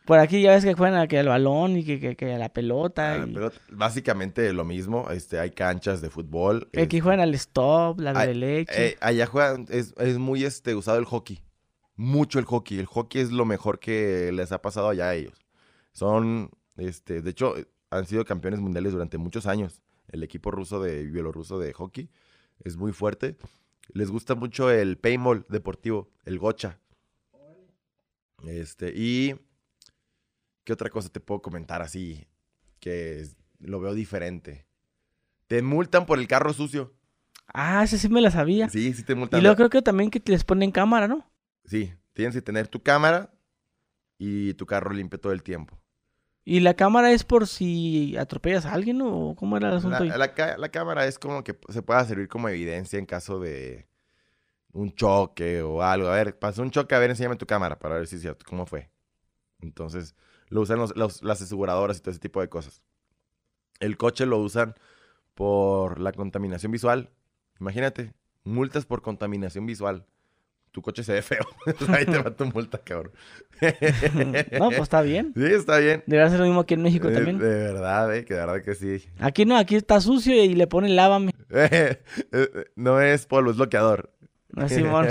[0.08, 2.38] Por aquí ya ves que juegan a que al balón y que, que, que a
[2.38, 3.16] la pelota.
[3.16, 5.12] Ah, y pero básicamente lo mismo.
[5.12, 6.70] Este, hay canchas de fútbol.
[6.72, 8.88] aquí este, juegan al stop, la de leche.
[8.88, 11.43] Eh, allá juegan, es, es muy este, usado el hockey.
[11.97, 12.80] Mucho el hockey.
[12.80, 15.45] El hockey es lo mejor que les ha pasado allá a ellos.
[15.91, 17.55] Son, este, de hecho,
[17.89, 19.82] han sido campeones mundiales durante muchos años.
[20.08, 22.10] El equipo ruso de bielorruso de hockey
[22.64, 23.36] es muy fuerte.
[23.89, 26.80] Les gusta mucho el paintball deportivo, el gocha.
[28.45, 29.36] Este, y
[30.68, 32.28] ¿qué otra cosa te puedo comentar así
[32.82, 34.68] que es- lo veo diferente?
[35.47, 36.93] Te multan por el carro sucio.
[37.53, 38.68] Ah, ese sí me la sabía.
[38.68, 39.41] Sí, sí te y multan.
[39.41, 41.26] luego creo que también que les ponen cámara, ¿no?
[41.63, 43.32] Sí, tienes que tener tu cámara
[44.18, 45.80] y tu carro limpio todo el tiempo.
[46.43, 50.03] ¿Y la cámara es por si atropellas a alguien o cómo era el asunto?
[50.03, 53.88] La, la la cámara es como que se pueda servir como evidencia en caso de
[54.74, 56.09] un choque o algo.
[56.09, 58.45] A ver, pasó un choque, a ver, enséñame tu cámara para ver si es cierto,
[58.47, 58.89] cómo fue.
[59.59, 60.15] Entonces,
[60.50, 62.82] lo usan los- los- las aseguradoras y todo ese tipo de cosas.
[63.80, 64.76] El coche lo usan
[65.36, 67.10] por la contaminación visual.
[67.60, 70.06] Imagínate, multas por contaminación visual.
[70.72, 71.43] tu coche se ve feo.
[71.89, 73.12] Ahí te va tu multa, cabrón.
[74.60, 75.34] no, pues está bien.
[75.36, 76.04] Sí, está bien.
[76.06, 77.39] Debería ser lo mismo aquí en México Eh, también.
[77.39, 79.04] De verdad, eh, que de verdad que sí.
[79.18, 81.32] Aquí no, aquí está sucio y le ponen lávame.
[81.50, 82.00] Eh,
[82.32, 84.14] eh, no es polvo, es bloqueador.
[84.56, 85.08] Así, mon.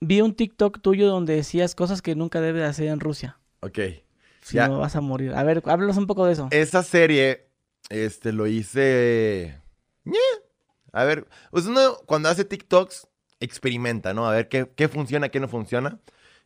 [0.00, 3.38] Vi un TikTok tuyo donde decías cosas que nunca debes hacer en Rusia.
[3.62, 3.78] Ok.
[4.42, 4.68] Si Ya.
[4.68, 5.34] no vas a morir.
[5.34, 6.48] A ver, háblanos un poco de eso.
[6.50, 7.48] Esa serie,
[7.88, 9.58] este, lo hice.
[10.92, 13.08] A ver, pues uno cuando hace TikToks,
[13.40, 14.28] experimenta, ¿no?
[14.28, 16.00] A ver qué, qué funciona, qué no funciona.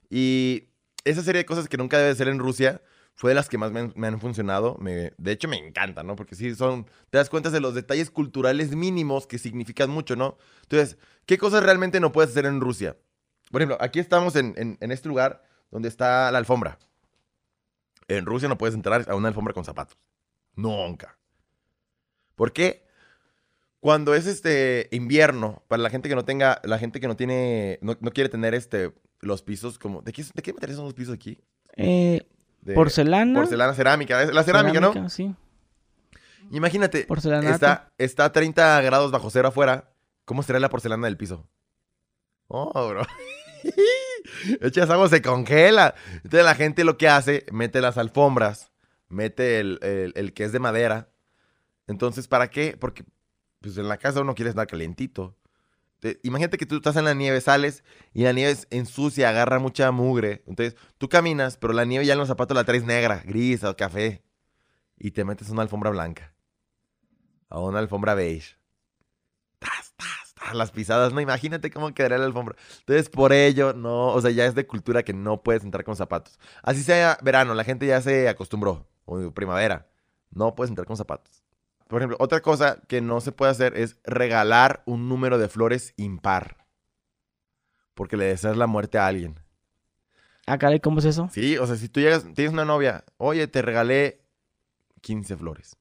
[0.09, 0.69] Y
[1.05, 2.81] esa serie de cosas que nunca debe ser en Rusia
[3.15, 4.77] fue de las que más me, han- me han funcionado.
[4.79, 6.17] Me- de hecho, me encanta, ¿no?
[6.17, 6.85] Porque sí, son.
[7.11, 10.37] Te das cuenta de los detalles culturales mínimos que significan mucho, ¿no?
[10.63, 12.97] Entonces, ¿qué cosas realmente no puedes hacer en Rusia?
[13.51, 16.79] Por ejemplo, aquí estamos en, en- en este lugar donde está la alfombra.
[18.09, 19.97] En Rusia no puedes entrar a una alfombra con zapatos.
[20.55, 21.19] Nunca.
[22.35, 22.87] ¿Por qué?
[23.81, 27.79] Cuando es este invierno, para la gente que no tenga, la gente que no tiene,
[27.83, 30.95] no, no quiere tener este, los pisos como, ¿de qué, de qué material son los
[30.95, 31.39] pisos aquí?
[31.77, 32.27] Eh,
[32.63, 33.39] De porcelana.
[33.39, 35.09] porcelana, cerámica, la cerámica, ¿no?
[35.09, 35.35] Sí.
[36.51, 37.53] Imagínate, Porcelanato.
[37.55, 39.91] está, está a 30 grados bajo cero afuera,
[40.25, 41.49] ¿cómo será la porcelana del piso?
[42.49, 43.03] Oh, bro.
[44.61, 45.95] Echas agua, se congela.
[46.17, 48.71] Entonces la gente lo que hace, mete las alfombras,
[49.09, 49.79] mete el,
[50.15, 51.09] el- que es de madera.
[51.87, 52.77] Entonces, ¿para qué?
[52.79, 53.05] Porque
[53.61, 55.37] pues en la casa uno quiere estar calientito.
[56.01, 59.59] Te- imagínate que tú estás en la nieve, sales y la nieve es ensucia, agarra
[59.59, 60.43] mucha mugre.
[60.47, 63.77] Entonces, tú caminas, pero la nieve ya en los zapatos la traes negra, gris o
[63.77, 64.23] café.
[64.99, 66.35] Y te metes una alfombra blanca.
[67.49, 68.57] A una alfombra beige.
[69.59, 69.95] Tas,
[70.55, 72.57] las pisadas, no, imagínate cómo quedaría la alfombra.
[72.81, 75.97] Entonces, por ello, no, o sea, ya es de cultura que no puedes entrar con
[75.97, 76.39] zapatos.
[76.63, 79.89] Así sea verano, la gente ya se acostumbró, o primavera,
[80.31, 81.43] no puedes entrar con zapatos.
[81.89, 85.95] Por ejemplo, otra cosa que no se puede hacer es regalar un número de flores
[85.97, 86.67] impar.
[87.95, 89.39] Porque le deseas la muerte a alguien.
[90.47, 91.29] Ah, caray, ¿cómo es eso?
[91.33, 94.21] Sí, o sea, si tú llegas, tienes una novia, oye, te regalé
[95.01, 95.77] 15 flores.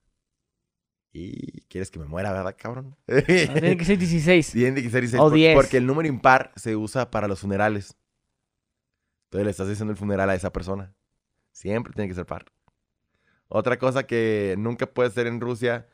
[1.18, 2.94] Y quieres que me muera, ¿verdad, cabrón?
[3.06, 4.52] Tiene que ser 16.
[4.52, 5.56] Tiene que ser 16, O por- 10.
[5.56, 7.96] Porque el número impar se usa para los funerales.
[9.28, 10.94] Entonces le estás haciendo el funeral a esa persona.
[11.54, 12.46] Siempre tiene que ser par.
[13.48, 15.88] Otra cosa que nunca puede ser en Rusia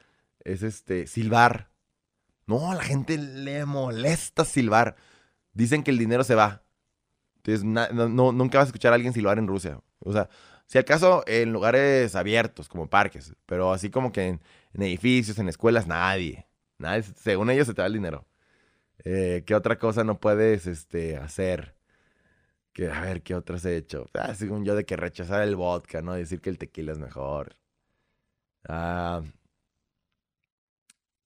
[0.44, 1.70] es este silbar.
[2.48, 4.96] No, a la gente le molesta silbar.
[5.54, 6.64] Dicen que el dinero se va.
[7.38, 9.80] Entonces no- nunca vas a escuchar a alguien silbar en Rusia.
[10.00, 10.30] O sea,
[10.72, 14.42] si acaso en lugares abiertos, como parques, pero así como que en,
[14.74, 16.48] edificios, en escuelas, nadie.
[16.78, 18.26] Nadie, según ellos se te va el dinero.
[19.04, 21.76] Eh, ¿Qué otra cosa no puedes este, hacer?
[22.72, 24.06] Que, a ver, ¿qué otras he hecho?
[24.14, 26.14] Ah, según yo, de que rechazar el vodka, ¿no?
[26.14, 27.58] Decir que el tequila es mejor.
[28.70, 29.24] Ah,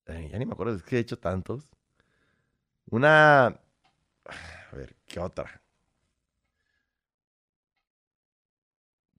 [0.08, 1.70] ya ni me acuerdo, es que he hecho tantos.
[2.90, 3.46] Una...
[4.26, 5.62] A ver, ¿qué otra?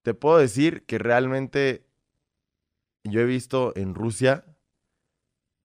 [0.06, 1.84] Te puedo decir que realmente
[3.02, 4.44] yo he visto en Rusia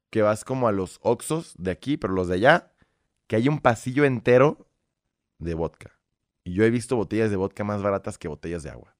[0.10, 2.72] que vas como a los Oxos de aquí, pero los de allá,
[3.28, 4.66] que hay un pasillo entero
[5.38, 5.92] de vodka.
[6.44, 8.96] Y yo he visto botellas de vodka más baratas que botellas de agua.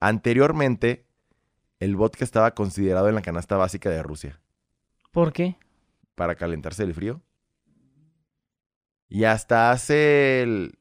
[0.00, 1.06] Anteriormente,
[1.78, 4.40] el vodka estaba considerado en la canasta básica de Rusia
[5.12, 5.56] ¿Por qué?
[6.16, 7.22] para calentarse del frío.
[9.08, 10.80] Y hasta hace el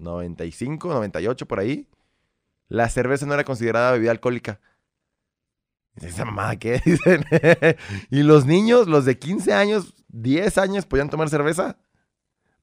[0.00, 1.86] 1995, 98 por ahí,
[2.68, 4.60] la cerveza no era considerada bebida alcohólica.
[5.96, 6.80] ¿Esa mamada qué?
[6.84, 7.24] Dicen.
[8.10, 11.78] y los niños, los de 15 años, 10 años, podían tomar cerveza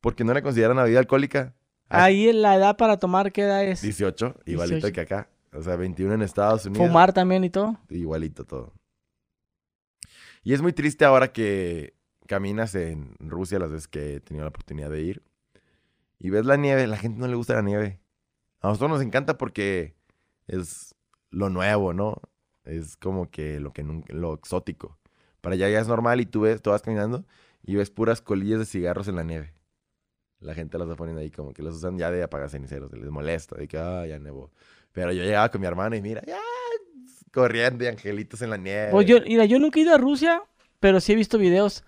[0.01, 1.53] porque no era considerada una bebida alcohólica.
[1.89, 3.81] Ah, Ahí la edad para tomar, ¿qué edad es?
[3.81, 4.93] 18, igualito 18.
[4.93, 5.29] que acá.
[5.53, 6.85] O sea, 21 en Estados Unidos.
[6.85, 7.79] Fumar también y todo.
[7.89, 8.73] Igualito todo.
[10.43, 11.93] Y es muy triste ahora que
[12.27, 15.23] caminas en Rusia las veces que he tenido la oportunidad de ir
[16.19, 17.99] y ves la nieve, la gente no le gusta la nieve.
[18.61, 19.95] A nosotros nos encanta porque
[20.47, 20.95] es
[21.29, 22.21] lo nuevo, ¿no?
[22.63, 24.97] Es como que lo que nunca- lo exótico.
[25.41, 27.25] Para allá ya es normal y tú ves, tú vas caminando
[27.63, 29.53] y ves puras colillas de cigarros en la nieve.
[30.39, 33.09] La gente las va poniendo ahí como que los usan ya de apagar ceniceros, les
[33.09, 34.51] molesta, de que ah, ya nevó.
[34.91, 36.39] Pero yo llegaba con mi hermano y mira, ya
[37.31, 38.91] corriendo y angelitos en la nieve.
[38.91, 40.41] Pues yo, mira, yo nunca he ido a Rusia,
[40.79, 41.83] pero sí he visto videos.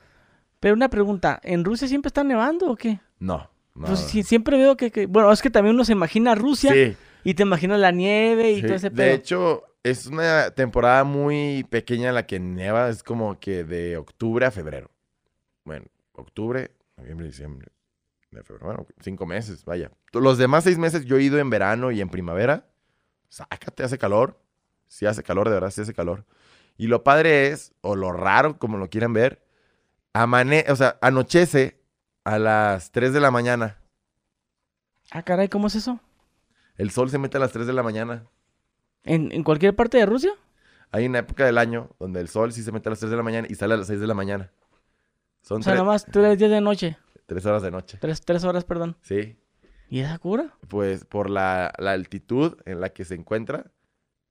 [0.59, 2.99] Pero una pregunta, ¿en Rusia siempre está nevando o qué?
[3.19, 3.49] No.
[3.73, 6.95] Pues sí, siempre veo que, que- Bueno, es que también uno se imagina Rusia Sí,
[7.23, 8.61] y te imaginas la nieve y sí.
[8.63, 9.15] todo ese De pedo.
[9.15, 14.51] hecho, es una temporada muy pequeña la que nieva, es como que de octubre a
[14.51, 14.91] febrero.
[15.63, 17.69] Bueno, octubre, noviembre, diciembre,
[18.31, 19.91] de febrero, bueno, cinco meses, vaya.
[20.13, 22.67] Los demás seis meses yo he ido en verano y en primavera.
[23.29, 24.41] Sácate, hace calor.
[24.87, 26.25] Sí hace calor, de verdad, sí hace calor.
[26.77, 29.43] Y lo padre es, o lo raro, como lo quieran ver,
[30.13, 31.78] amane o sea, anochece
[32.29, 33.77] a las 3 de la mañana.
[35.11, 35.99] Ah, caray, ¿cómo es eso?
[36.75, 38.25] El sol se mete a las 3 de la mañana.
[39.03, 40.31] ¿En, en cualquier parte de Rusia?
[40.91, 43.17] Hay una época del año donde el sol sí se mete a las 3 de
[43.17, 44.51] la mañana y sale a las 6 de la mañana.
[45.41, 46.97] Son O sea, tre- nomás tres días de noche.
[47.25, 47.97] tres horas de noche.
[47.99, 48.95] Tres, tres horas, perdón.
[49.01, 49.37] Sí.
[49.89, 50.53] ¿Y esa cura?
[50.67, 53.71] Pues por la, la altitud en la que se encuentra,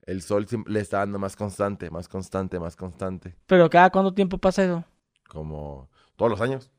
[0.02, 3.34] el sol le está dando más constante, más constante, más constante.
[3.46, 4.84] Pero cada cuánto tiempo pasa eso?
[5.28, 6.70] Como todos los años.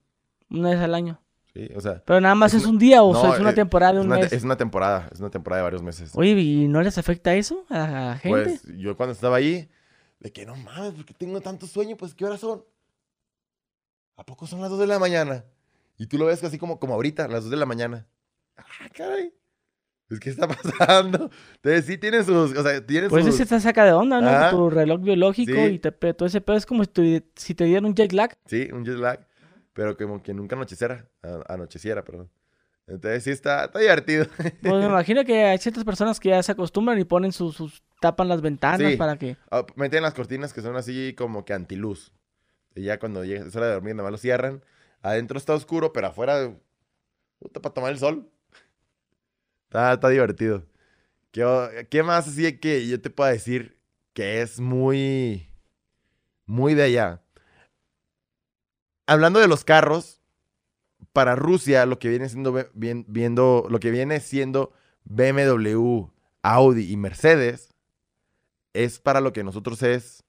[0.49, 1.21] Una vez al año.
[1.53, 2.03] Sí, o sea.
[2.05, 4.07] Pero nada más Es un día o no, sea, es una eh, temporada de un
[4.07, 4.31] una, mes.
[4.31, 6.11] es una temporada, es una temporada de varios meses.
[6.13, 8.59] Oye, ¿y no les afecta eso a la gente?
[8.61, 9.69] Pues yo cuando estaba ahí,
[10.19, 12.63] de que no mames, porque tengo tanto sueño, pues ¿qué horas son?
[14.15, 15.45] ¿A poco son las 2 de la mañana?
[15.97, 18.05] Y tú lo ves así como, como ahorita, las 2 de la mañana.
[18.57, 19.33] Ah, caray.
[20.07, 21.29] Pues, ¿qué está pasando?
[21.55, 23.35] Entonces sí tienen sus, o sea, tienen pues sus...
[23.35, 24.29] eso te saca de onda, ¿no?
[24.29, 24.49] Ajá.
[24.51, 25.73] Tu reloj biológico Sí.
[25.73, 28.37] y te, todo ese pedo es como si te dieran un jet lag.
[28.45, 29.25] Sí, un jet lag,
[29.73, 31.07] pero como que nunca anocheciera,
[31.47, 32.29] anocheciera, perdón.
[32.87, 34.25] Entonces sí está, está divertido.
[34.61, 37.83] Pues me imagino que hay ciertas personas que ya se acostumbran y ponen sus, sus
[38.01, 38.97] tapan las ventanas Sí.
[38.97, 39.37] para que...
[39.51, 42.11] Ah, Meten las cortinas que son así como que antiluz.
[42.75, 44.63] Y ya cuando llega, es hora de dormir, nada más lo cierran.
[45.01, 46.51] Adentro está oscuro, pero afuera,
[47.39, 48.29] puta, para tomar el sol.
[49.65, 50.65] Está, está divertido.
[51.31, 53.77] ¿Qué, qué más así que yo te puedo decir
[54.13, 55.47] que es muy,
[56.45, 57.21] muy de allá?
[59.09, 60.21] Hablando de los carros,
[61.13, 64.71] para Rusia lo que viene siendo, viendo, lo que viene siendo
[65.05, 66.11] BMW,
[66.43, 67.73] Audi y Mercedes
[68.73, 70.23] es para lo que nosotros es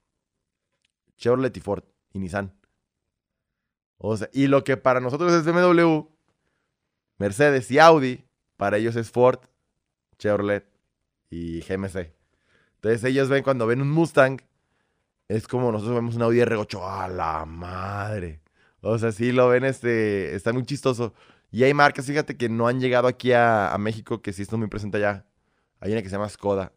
[1.18, 2.54] Chevrolet y Ford y Nissan.
[3.98, 6.06] O sea, y lo que para nosotros es BMW,
[7.18, 8.24] Mercedes y Audi,
[8.56, 9.40] para ellos es Ford,
[10.18, 10.66] Chevrolet
[11.28, 12.14] y GMC.
[12.76, 14.40] Entonces ellos ven cuando ven un Mustang,
[15.28, 18.40] es como nosotros vemos un Audi R8, a la madre.
[18.82, 21.14] O sea, sí lo ven, este, está muy chistoso.
[21.50, 24.68] Y hay marcas, fíjate, que no han llegado aquí a, México, que sí están muy
[24.68, 25.26] presentes allá.
[25.80, 26.72] Hay una que se llama Skoda,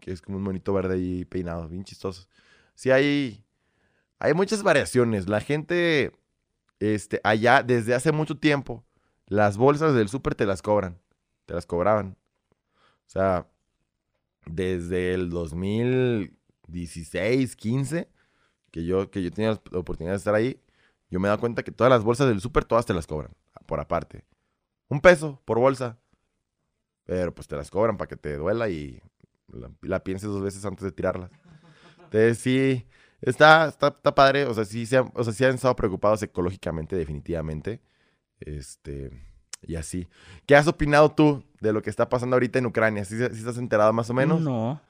[0.00, 2.28] que es como un monito verde ahí peinado, bien chistoso.
[2.74, 3.44] Sí, hay,
[4.18, 5.28] hay muchas variaciones.
[5.28, 6.12] La gente,
[6.80, 8.84] este, allá, desde hace mucho tiempo,
[9.26, 10.98] las bolsas del súper te las cobran.
[11.46, 12.16] Te las cobraban.
[13.06, 13.48] O sea,
[14.46, 18.08] desde el 2016, 15,
[18.70, 20.60] que yo, que yo tenía la oportunidad de estar ahí,
[21.10, 23.32] yo me he dado cuenta que todas las bolsas del súper, todas te las cobran,
[23.66, 24.24] por aparte.
[24.88, 25.98] Un peso por bolsa.
[27.04, 29.00] Pero pues te las cobran para que te duela y
[29.48, 31.30] la, la pienses dos veces antes de tirarlas.
[32.04, 32.86] Entonces sí,
[33.20, 34.44] está, está, está padre.
[34.46, 37.80] O sea, sí, se han, o sea, sí han estado preocupados ecológicamente, definitivamente.
[38.40, 39.10] Este,
[39.62, 40.08] y así.
[40.46, 43.04] ¿Qué has opinado tú de lo que está pasando ahorita en Ucrania?
[43.04, 44.40] ¿Sí, sí estás enterado más o menos?
[44.40, 44.80] No.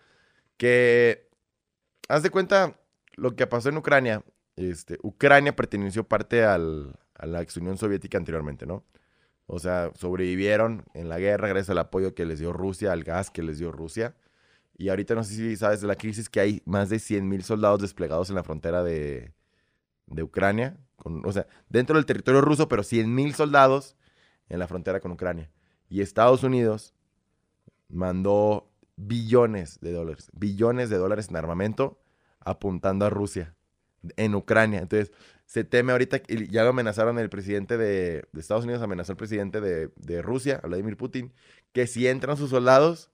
[0.56, 1.28] que
[2.08, 2.78] haz de cuenta
[3.14, 4.22] lo que pasó en Ucrania.
[4.56, 8.84] Este, Ucrania perteneció parte al- a la ex Unión Soviética anteriormente, ¿no?
[9.46, 13.30] O sea, sobrevivieron en la guerra gracias al apoyo que les dio Rusia, al gas
[13.30, 14.16] que les dio Rusia.
[14.78, 17.42] Y ahorita no sé si sabes de la crisis que hay más de 100 mil
[17.44, 19.32] soldados desplegados en la frontera de,
[20.06, 20.76] de Ucrania.
[21.04, 23.96] o sea, dentro del territorio ruso, pero 100 mil soldados
[24.48, 25.50] en la frontera con Ucrania.
[25.88, 26.94] Y Estados Unidos
[27.88, 31.98] mandó billones de dólares, billones de dólares en armamento
[32.40, 33.55] apuntando a Rusia
[34.16, 34.80] en Ucrania.
[34.80, 35.12] Entonces,
[35.44, 39.16] se teme ahorita, y ya lo amenazaron el presidente de, de Estados Unidos, amenazó al
[39.16, 41.32] presidente de, de Rusia, Vladimir Putin,
[41.72, 43.10] que si entran sus soldados,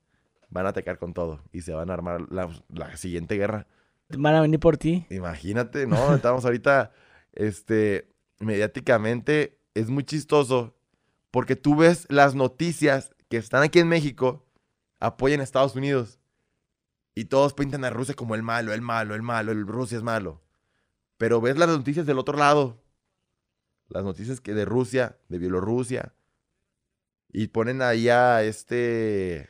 [0.49, 3.67] van a atacar con todo y se van a armar la, la siguiente guerra.
[4.09, 5.07] Van a venir por ti.
[5.11, 6.15] Imagínate, ¿no?
[6.15, 6.93] Estamos ahorita,
[7.33, 10.77] este, mediáticamente, es muy chistoso
[11.31, 14.47] porque tú ves las noticias que están aquí en México,
[15.01, 16.19] apoyan a Estados Unidos
[17.15, 20.05] y todos pintan a Rusia como el malo, el malo, el malo, el Rusia es
[20.05, 20.43] malo.
[21.23, 22.83] Pero ves las noticias del otro lado,
[23.89, 26.17] las noticias que de Rusia, de Bielorrusia,
[27.29, 29.49] y ponen ahí a este,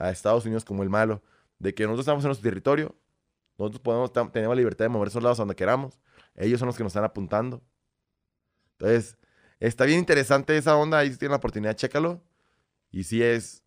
[0.00, 1.22] a Estados Unidos como el malo,
[1.60, 2.96] de que nosotros estamos en nuestro territorio,
[3.56, 6.00] nosotros podemos, tenemos la libertad de mover soldados a donde queramos.
[6.34, 7.62] Ellos son los que nos están apuntando.
[8.72, 9.16] Entonces,
[9.60, 10.98] está bien interesante esa onda.
[10.98, 12.20] Ahí si tienen la oportunidad, chécalo.
[12.90, 13.62] Y sí es...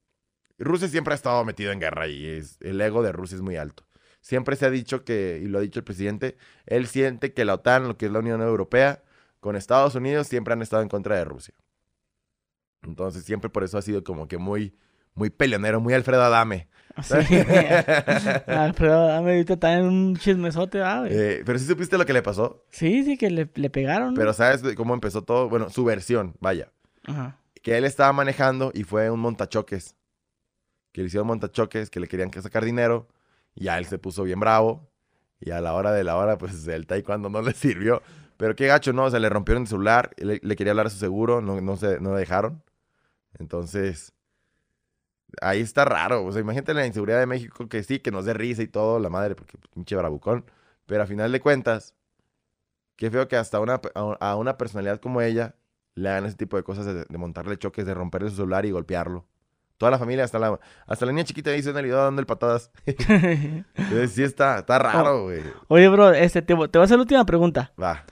[0.58, 3.56] Rusia siempre ha estado metido en guerra y es, el ego de Rusia es muy
[3.56, 3.88] alto.
[4.26, 7.54] Siempre se ha dicho que, y lo ha dicho el presidente, él siente que la
[7.54, 9.04] OTAN, lo que es la Unión Europea,
[9.40, 11.54] con Estados Unidos, siempre han estado en contra de Rusia.
[12.82, 14.76] Entonces, siempre por eso ha sido como que muy,
[15.14, 16.70] muy peleonero, muy Alfredo Adame.
[17.04, 17.14] Sí.
[18.48, 21.12] Alfredo, dame ahorita está en un chismesote, ah, güey.
[21.14, 22.66] Eh, pero sí supiste lo que le pasó.
[22.72, 24.16] Sí, sí, que le, le pegaron.
[24.16, 24.20] ¿no?
[24.20, 25.50] Pero ¿sabes cómo empezó todo?
[25.50, 26.72] Bueno, su versión, vaya.
[27.04, 27.38] Ajá.
[27.62, 29.96] Que él estaba manejando y fue un montachoques.
[30.92, 33.08] Que le hicieron montachoques, que le querían que sacar dinero.
[33.56, 34.90] Ya él se puso bien bravo.
[35.40, 38.02] Y a la hora de la hora, pues el taekwondo no le sirvió.
[38.38, 39.06] Pero qué gacho, ¿no?
[39.06, 42.00] O sea, le rompieron el celular, le, quería hablar a su seguro, no, no, se,
[42.02, 42.64] no le dejaron.
[43.40, 44.14] Entonces,
[45.42, 46.26] ahí está raro.
[46.26, 49.00] O sea, imagínate la inseguridad de México que sí, que nos dé risa y todo,
[49.00, 50.46] la madre, porque pinche bravucón.
[50.86, 51.96] Pero a final de cuentas,
[52.96, 55.56] qué feo que hasta una, a una personalidad como ella
[55.96, 58.72] le hagan ese tipo de cosas de, de montarle choques, de romperle su celular y
[58.72, 59.26] golpearlo.
[59.78, 60.58] Toda la familia, hasta la,
[60.88, 62.72] hasta la niña chiquita ahí se en el video dándole patadas.
[62.86, 65.42] Entonces, sí está, está raro, güey.
[65.68, 67.74] Oye, bro, este, te, te voy a hacer la última pregunta.
[67.82, 68.06] Va.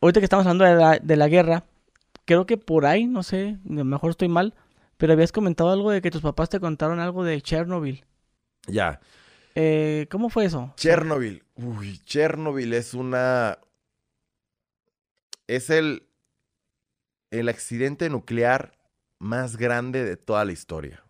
[0.00, 1.64] Ahorita que estamos hablando de la, de la guerra,
[2.24, 4.54] creo que por ahí, no sé, a lo mejor estoy mal,
[4.96, 8.04] pero habías comentado algo de que tus papás te contaron algo de Chernobyl.
[8.68, 9.00] Ya.
[9.56, 10.72] Eh, ¿Cómo fue eso?
[10.76, 11.42] Chernobyl.
[11.56, 13.58] Uy, Chernobyl es una.
[15.48, 16.04] Es el.
[17.30, 18.78] El accidente nuclear
[19.18, 21.04] más grande de toda la historia.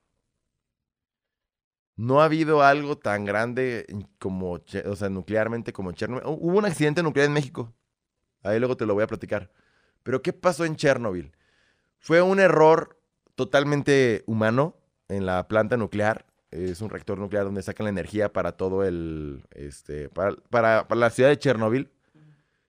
[1.99, 3.85] No ha habido algo tan grande
[4.21, 4.53] como,
[4.87, 6.25] o sea, nuclearmente como Chernobyl.
[6.25, 7.75] Hu- Hubo un accidente nuclear en México.
[8.45, 9.51] Ahí luego te lo voy a platicar.
[10.05, 11.33] Pero ¿qué pasó en Chernobyl?
[11.99, 13.01] Fue un error
[13.35, 14.77] totalmente humano
[15.09, 16.25] en la planta nuclear.
[16.53, 21.01] Es un reactor nuclear donde sacan la energía para todo el, este, para, para, para
[21.01, 21.91] la ciudad de Chernobyl.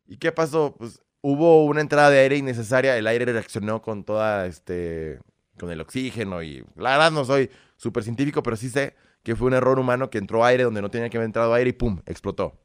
[0.08, 0.76] ¿Y qué pasó?
[0.76, 2.98] Pues hubo una entrada de aire innecesaria.
[2.98, 5.20] El aire reaccionó con toda, este,
[5.60, 9.48] con el oxígeno y la verdad no soy súper científico, pero sí sé que fue
[9.48, 12.02] un error humano que entró aire donde no tenía que haber entrado aire y ¡pum!
[12.06, 12.60] explotó.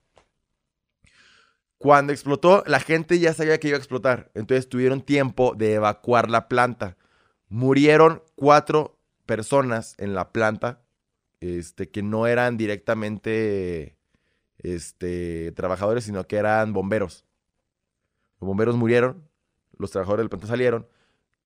[1.78, 4.30] Cuando explotó, la gente ya sabía que iba a explotar.
[4.34, 6.96] Entonces tuvieron tiempo de evacuar la planta.
[7.48, 10.82] Murieron cuatro personas en la planta
[11.40, 13.96] este, que no eran directamente
[14.58, 17.24] este, trabajadores, sino que eran bomberos.
[18.40, 19.28] Los bomberos murieron,
[19.78, 20.88] los trabajadores del planta salieron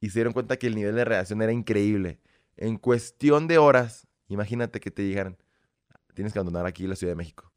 [0.01, 2.21] y se dieron cuenta que el nivel de radiación era increíble.
[2.57, 5.37] En cuestión de horas, imagínate que te dijeran,
[6.14, 7.53] tienes que abandonar aquí la Ciudad de México.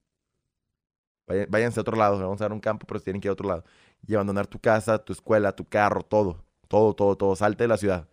[1.50, 3.48] Váyanse a otro lado, vamos a dar un campo, pero tienen que ir a otro
[3.48, 3.64] lado.
[4.06, 6.44] Y abandonar tu casa, tu escuela, tu carro, todo.
[6.68, 7.36] Todo, todo, todo.
[7.36, 8.10] Salte de la ciudad.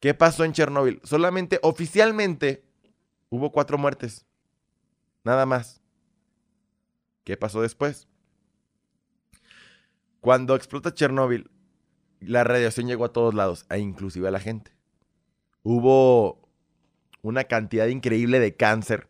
[0.00, 1.00] ¿Qué pasó en Chernóbil?
[1.04, 2.64] Solamente, oficialmente,
[3.30, 4.26] hubo cuatro muertes.
[5.22, 5.80] Nada más.
[7.24, 8.06] ¿Qué pasó después?
[10.20, 11.50] Cuando explota Chernóbil,
[12.20, 14.76] la radiación llegó a todos lados, e inclusive a la gente.
[15.62, 16.43] Hubo
[17.24, 19.08] una cantidad increíble de cáncer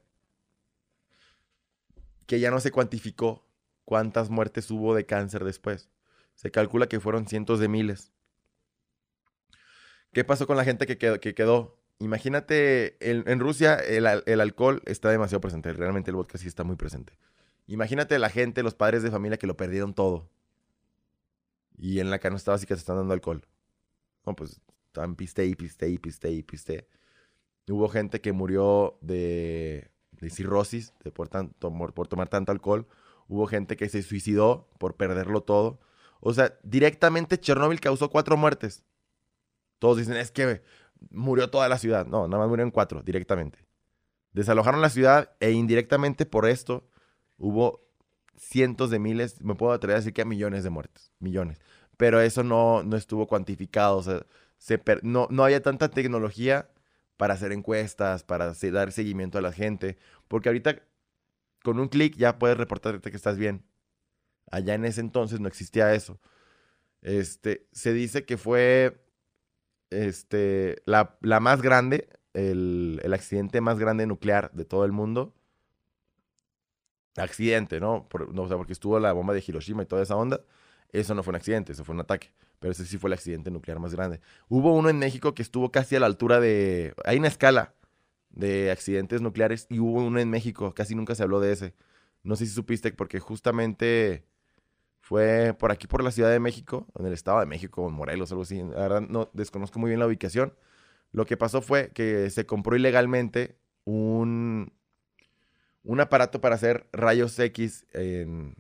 [2.27, 3.45] que ya no se cuantificó
[3.85, 5.91] cuántas muertes hubo de cáncer después.
[6.37, 8.13] Se calcula que fueron cientos de miles.
[10.13, 11.19] ¿Qué pasó con la gente que quedó?
[11.19, 11.77] que quedó?
[11.99, 15.73] Imagínate, en, Rusia el alcohol está demasiado presente.
[15.73, 17.19] Realmente el vodka sí está muy presente.
[17.67, 20.31] Imagínate la gente, los padres de familia que lo perdieron todo.
[21.77, 23.45] Y en la canasta básica se están dando alcohol.
[24.25, 26.87] No, pues están piste y piste y piste y piste.
[27.69, 29.91] Hubo gente que murió de,
[30.31, 31.29] cirrosis por,
[32.09, 32.87] tomar tanto alcohol.
[33.29, 35.81] Hubo gente que se suicidó por perderlo todo.
[36.21, 38.85] O sea, directamente Chernóbil causó cuatro muertes.
[39.79, 40.63] Todos dicen, es que
[41.11, 42.07] murió toda la ciudad.
[42.07, 43.59] No, nada más murieron cuatro, directamente.
[44.33, 46.89] Desalojaron la ciudad e indirectamente por esto
[47.39, 47.85] hubo
[48.37, 51.61] cientos de miles, me puedo atrever a decir que a millones de muertes, millones.
[51.97, 54.03] Pero eso no, no estuvo cuantificado,
[55.03, 56.69] no, no había tanta tecnología
[57.17, 59.99] para hacer encuestas, para dar seguimiento a la gente,
[60.29, 60.83] porque ahorita
[61.63, 63.65] con un clic ya puedes reportarte que estás bien.
[64.51, 66.21] Allá en ese entonces no existía eso.
[67.03, 69.05] Este, se dice que fue
[69.91, 75.35] este, la, la más grande, el, el accidente más grande nuclear de todo el mundo.
[77.17, 78.09] Accidente, ¿no?
[78.09, 80.41] Por- no, o sea, porque estuvo la bomba de Hiroshima y toda esa onda.
[80.93, 82.33] Eso no fue un accidente, eso fue un ataque.
[82.59, 84.21] Pero ese sí fue el accidente nuclear más grande.
[84.49, 86.95] Hubo uno en México que estuvo casi a la altura de...
[87.05, 87.75] Hay una escala
[88.31, 90.75] de accidentes nucleares y hubo uno en México.
[90.75, 91.75] Casi nunca se habló de ese.
[92.23, 94.25] No sé si supiste porque justamente
[95.01, 98.31] fue por aquí, por la Ciudad de México, en el Estado de México, en Morelos,
[98.31, 98.63] algo así.
[98.63, 100.55] La verdad no desconozco muy bien la ubicación.
[101.13, 104.73] Lo que pasó fue que se compró ilegalmente un,
[105.85, 108.57] un aparato para hacer rayos X en,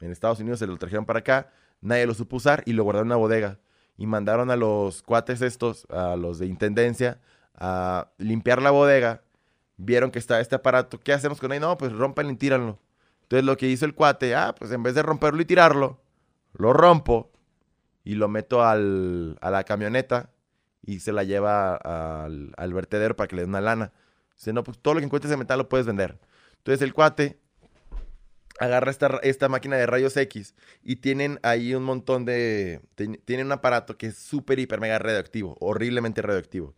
[0.00, 1.52] en Estados Unidos, se lo trajeron para acá,
[1.82, 3.58] nadie lo supo usar y lo guardaron en una bodega.
[3.98, 7.20] Y mandaron a los cuates estos, a los de intendencia,
[7.54, 9.22] a limpiar la bodega.
[9.76, 10.98] Vieron que estaba este aparato.
[10.98, 11.60] ¿Qué hacemos con él?
[11.60, 12.78] No, pues rompanlo y tíranlo.
[13.24, 16.00] Entonces lo que hizo el cuate, ah, pues en vez de romperlo y tirarlo,
[16.54, 17.30] lo rompo
[18.04, 20.30] y lo meto al, a la camioneta
[20.82, 23.92] y se la lleva al, al vertedero para que le dé una lana.
[24.36, 26.18] Dice, no, pues todo lo que encuentres de metal lo puedes vender.
[26.58, 27.40] Entonces el cuate
[28.60, 32.80] agarra esta, esta máquina de rayos X y tienen ahí un montón de...
[32.94, 36.74] ten- tienen un aparato que es súper, hiper, mega radioactivo, horriblemente radioactivo.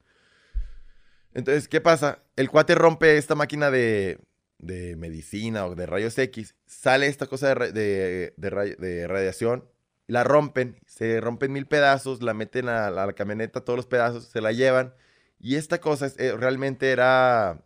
[1.35, 2.22] Entonces, ¿qué pasa?
[2.37, 4.18] El cuate rompe esta máquina de,
[4.59, 9.68] de medicina o de rayos X, sale esta cosa de, de, de ra- de radiación
[10.07, 14.41] la rompen, se rompen mil pedazos, la meten a, la camioneta, todos los pedazos, se
[14.41, 14.95] la llevan.
[15.41, 17.64] Y esta cosa eh, realmente era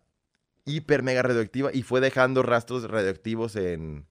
[0.75, 4.07] hiper mega radioactiva y fue dejando rastros radioactivos en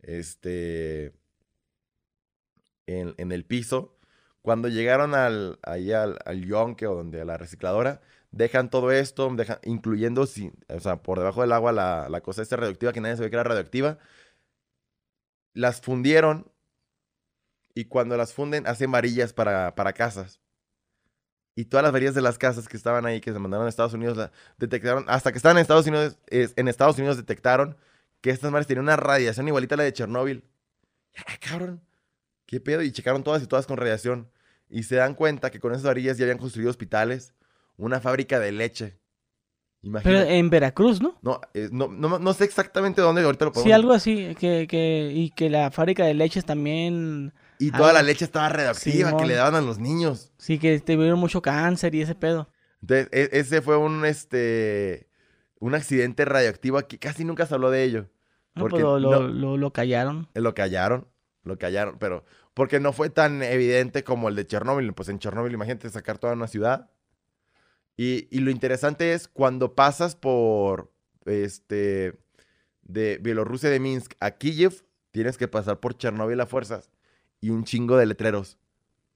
[0.00, 1.12] este
[2.86, 3.96] en, el piso.
[4.42, 9.58] Cuando llegaron al, ahí al, al yonke o donde la recicladora, dejan todo esto, dejan,
[9.64, 13.30] incluyendo, o sea, por debajo del agua la, la cosa esta radioactiva que nadie sabía
[13.30, 13.98] que era radioactiva.
[15.54, 16.50] Las fundieron
[17.74, 20.40] y cuando las funden hacen varillas para, para casas.
[21.56, 23.94] Y todas las varillas de las casas que estaban ahí, que se mandaron a Estados
[23.94, 27.76] Unidos, detectaron, hasta que estaban en Estados Unidos, en Estados Unidos detectaron
[28.20, 30.44] que estas madres tenían una radiación igualita a la de Chernóbil.
[31.16, 31.80] ¡Ah, cabrón!
[32.46, 32.82] ¿Qué pedo?
[32.82, 34.30] Y checaron todas y todas con radiación.
[34.68, 37.34] Y se dan cuenta que con esas varillas ya habían construido hospitales,
[37.76, 38.98] una fábrica de leche.
[40.02, 41.18] Pero en Veracruz, ¿no?
[41.22, 43.68] No, eh, no, no, sé exactamente dónde, ahorita lo podemos...
[43.68, 47.32] Sí, algo así, que, que, y que la fábrica de leches también...
[47.64, 50.32] Y toda la leche estaba radioactiva que le daban a los niños.
[50.36, 52.50] Sí, que tuvieron mucho cáncer y ese pedo.
[52.82, 55.08] Entonces, e, ese fue un, este,
[55.60, 58.10] un accidente radioactivo que casi nunca se habló de ello.
[58.52, 60.28] Pues porque lo, lo, lo, callaron.
[60.34, 61.08] Lo callaron,
[61.42, 64.92] lo callaron, pero porque no fue tan evidente como el de Chernóbil.
[64.92, 66.90] Pues en Chernóbil, imagínate sacar toda una ciudad.
[67.96, 70.92] Y, lo interesante es cuando pasas por
[71.24, 72.18] este
[72.82, 76.90] de Bielorrusia de Minsk a Kiev, tienes que pasar por Chernóbil a fuerzas
[77.40, 78.58] y un chingo de letreros.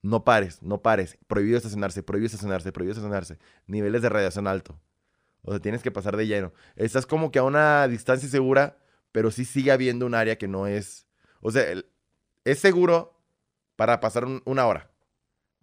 [0.02, 1.18] No pares, no pares.
[1.26, 3.38] Prohibido estacionarse, prohibido estacionarse, prohibido estacionarse.
[3.66, 4.78] Niveles de radiación alto.
[5.42, 6.52] O sea, tienes que pasar de lleno.
[6.76, 8.78] Estás como que a una distancia segura,
[9.12, 11.06] pero sí sigue habiendo un área que no es.
[11.40, 11.64] O sea,
[12.44, 13.18] es seguro
[13.76, 14.90] para pasar una hora.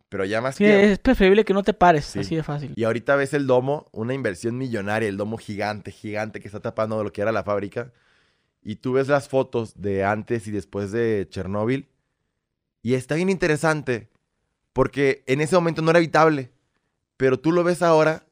[0.09, 2.73] Pero ya más sí, es preferible que no te pares, así de fácil.
[2.75, 7.03] Y ahorita ves el domo, una inversión millonaria, el domo gigante, gigante que está tapando
[7.03, 7.91] lo que era la fábrica.
[8.63, 11.89] Y tú ves las fotos de antes y después de Chernóbil.
[12.85, 14.11] Y está bien interesante,
[14.71, 16.51] porque en ese momento no era habitable.
[17.17, 18.27] Pero tú lo ves ahora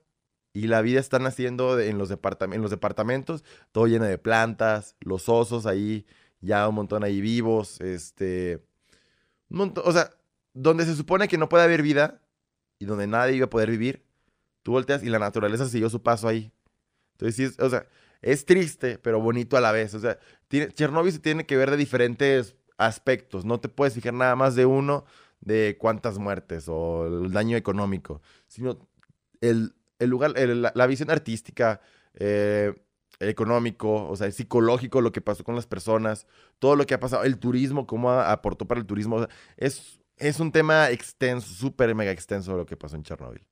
[0.53, 5.27] y la vida está naciendo en los, en los departamentos, todo lleno de plantas, los
[5.27, 6.05] osos ahí,
[6.39, 8.63] ya un montón ahí vivos, este...
[9.49, 10.11] Un o sea,
[10.53, 12.21] donde se supone que no puede haber vida
[12.77, 14.05] y donde nadie iba a poder vivir,
[14.61, 16.53] tú volteas y la naturaleza siguió su paso ahí.
[17.13, 17.87] Entonces, sí, o sea,
[18.21, 19.95] es triste, pero bonito a la vez.
[19.95, 23.45] O sea, tiene, Chernobyl se tiene que ver de diferentes aspectos.
[23.45, 25.05] No te puedes fijar nada más de uno
[25.41, 28.77] de cuántas muertes o el daño económico, sino
[29.41, 31.81] el, lugar, la, visión artística,
[32.15, 32.73] eh,
[33.19, 36.27] económico, o sea, psicológico, lo que pasó con las personas,
[36.59, 39.27] todo lo que ha pasado, el turismo, cómo aportó para el turismo.
[39.57, 43.43] es es un tema extenso, súper mega extenso lo que pasó en Chernobyl.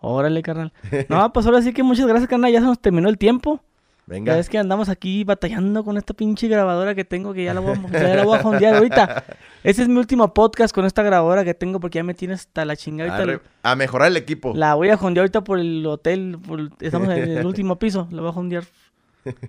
[0.00, 0.72] Órale, carnal.
[1.08, 2.50] No, pues ahora sí que muchas gracias, carnal.
[2.50, 3.62] Ya se nos terminó el tiempo.
[4.10, 4.36] Venga.
[4.36, 7.78] es que andamos aquí batallando con esta pinche grabadora que tengo que ya la voy
[7.78, 9.22] a, ya la voy a jondear ahorita.
[9.62, 12.64] Ese es mi último podcast con esta grabadora que tengo porque ya me tiene hasta
[12.64, 13.40] la chingada.
[13.62, 14.52] A, mejorar el equipo.
[14.56, 16.40] La voy a jondear ahorita por el hotel.
[16.80, 18.08] estamos en el último piso.
[18.10, 18.64] La voy a jondear.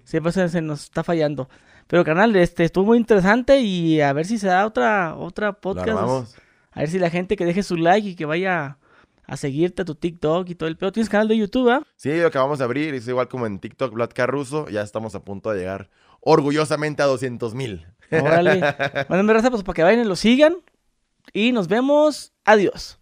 [0.04, 1.50] Siempre se, se, nos está fallando.
[1.88, 5.90] Pero, carnal, este estuvo muy interesante y a ver si se da otra, otra podcast.
[5.90, 6.36] Vamos.
[6.72, 8.78] A ver si la gente que deje su like y que vaya
[9.32, 10.92] a seguirte a tu TikTok y todo el pedo.
[10.92, 11.82] ¿Tienes canal de YouTube, ah?
[11.96, 12.94] Sí, lo acabamos de abrir.
[12.94, 14.68] Es igual como en TikTok, Vlad Carruso.
[14.68, 17.88] Ya estamos a punto de llegar orgullosamente a 200 mil.
[18.12, 18.60] Órale.
[19.08, 20.58] bueno, me pues para que vayan y lo sigan.
[21.32, 22.34] Y nos vemos.
[22.44, 23.01] Adiós.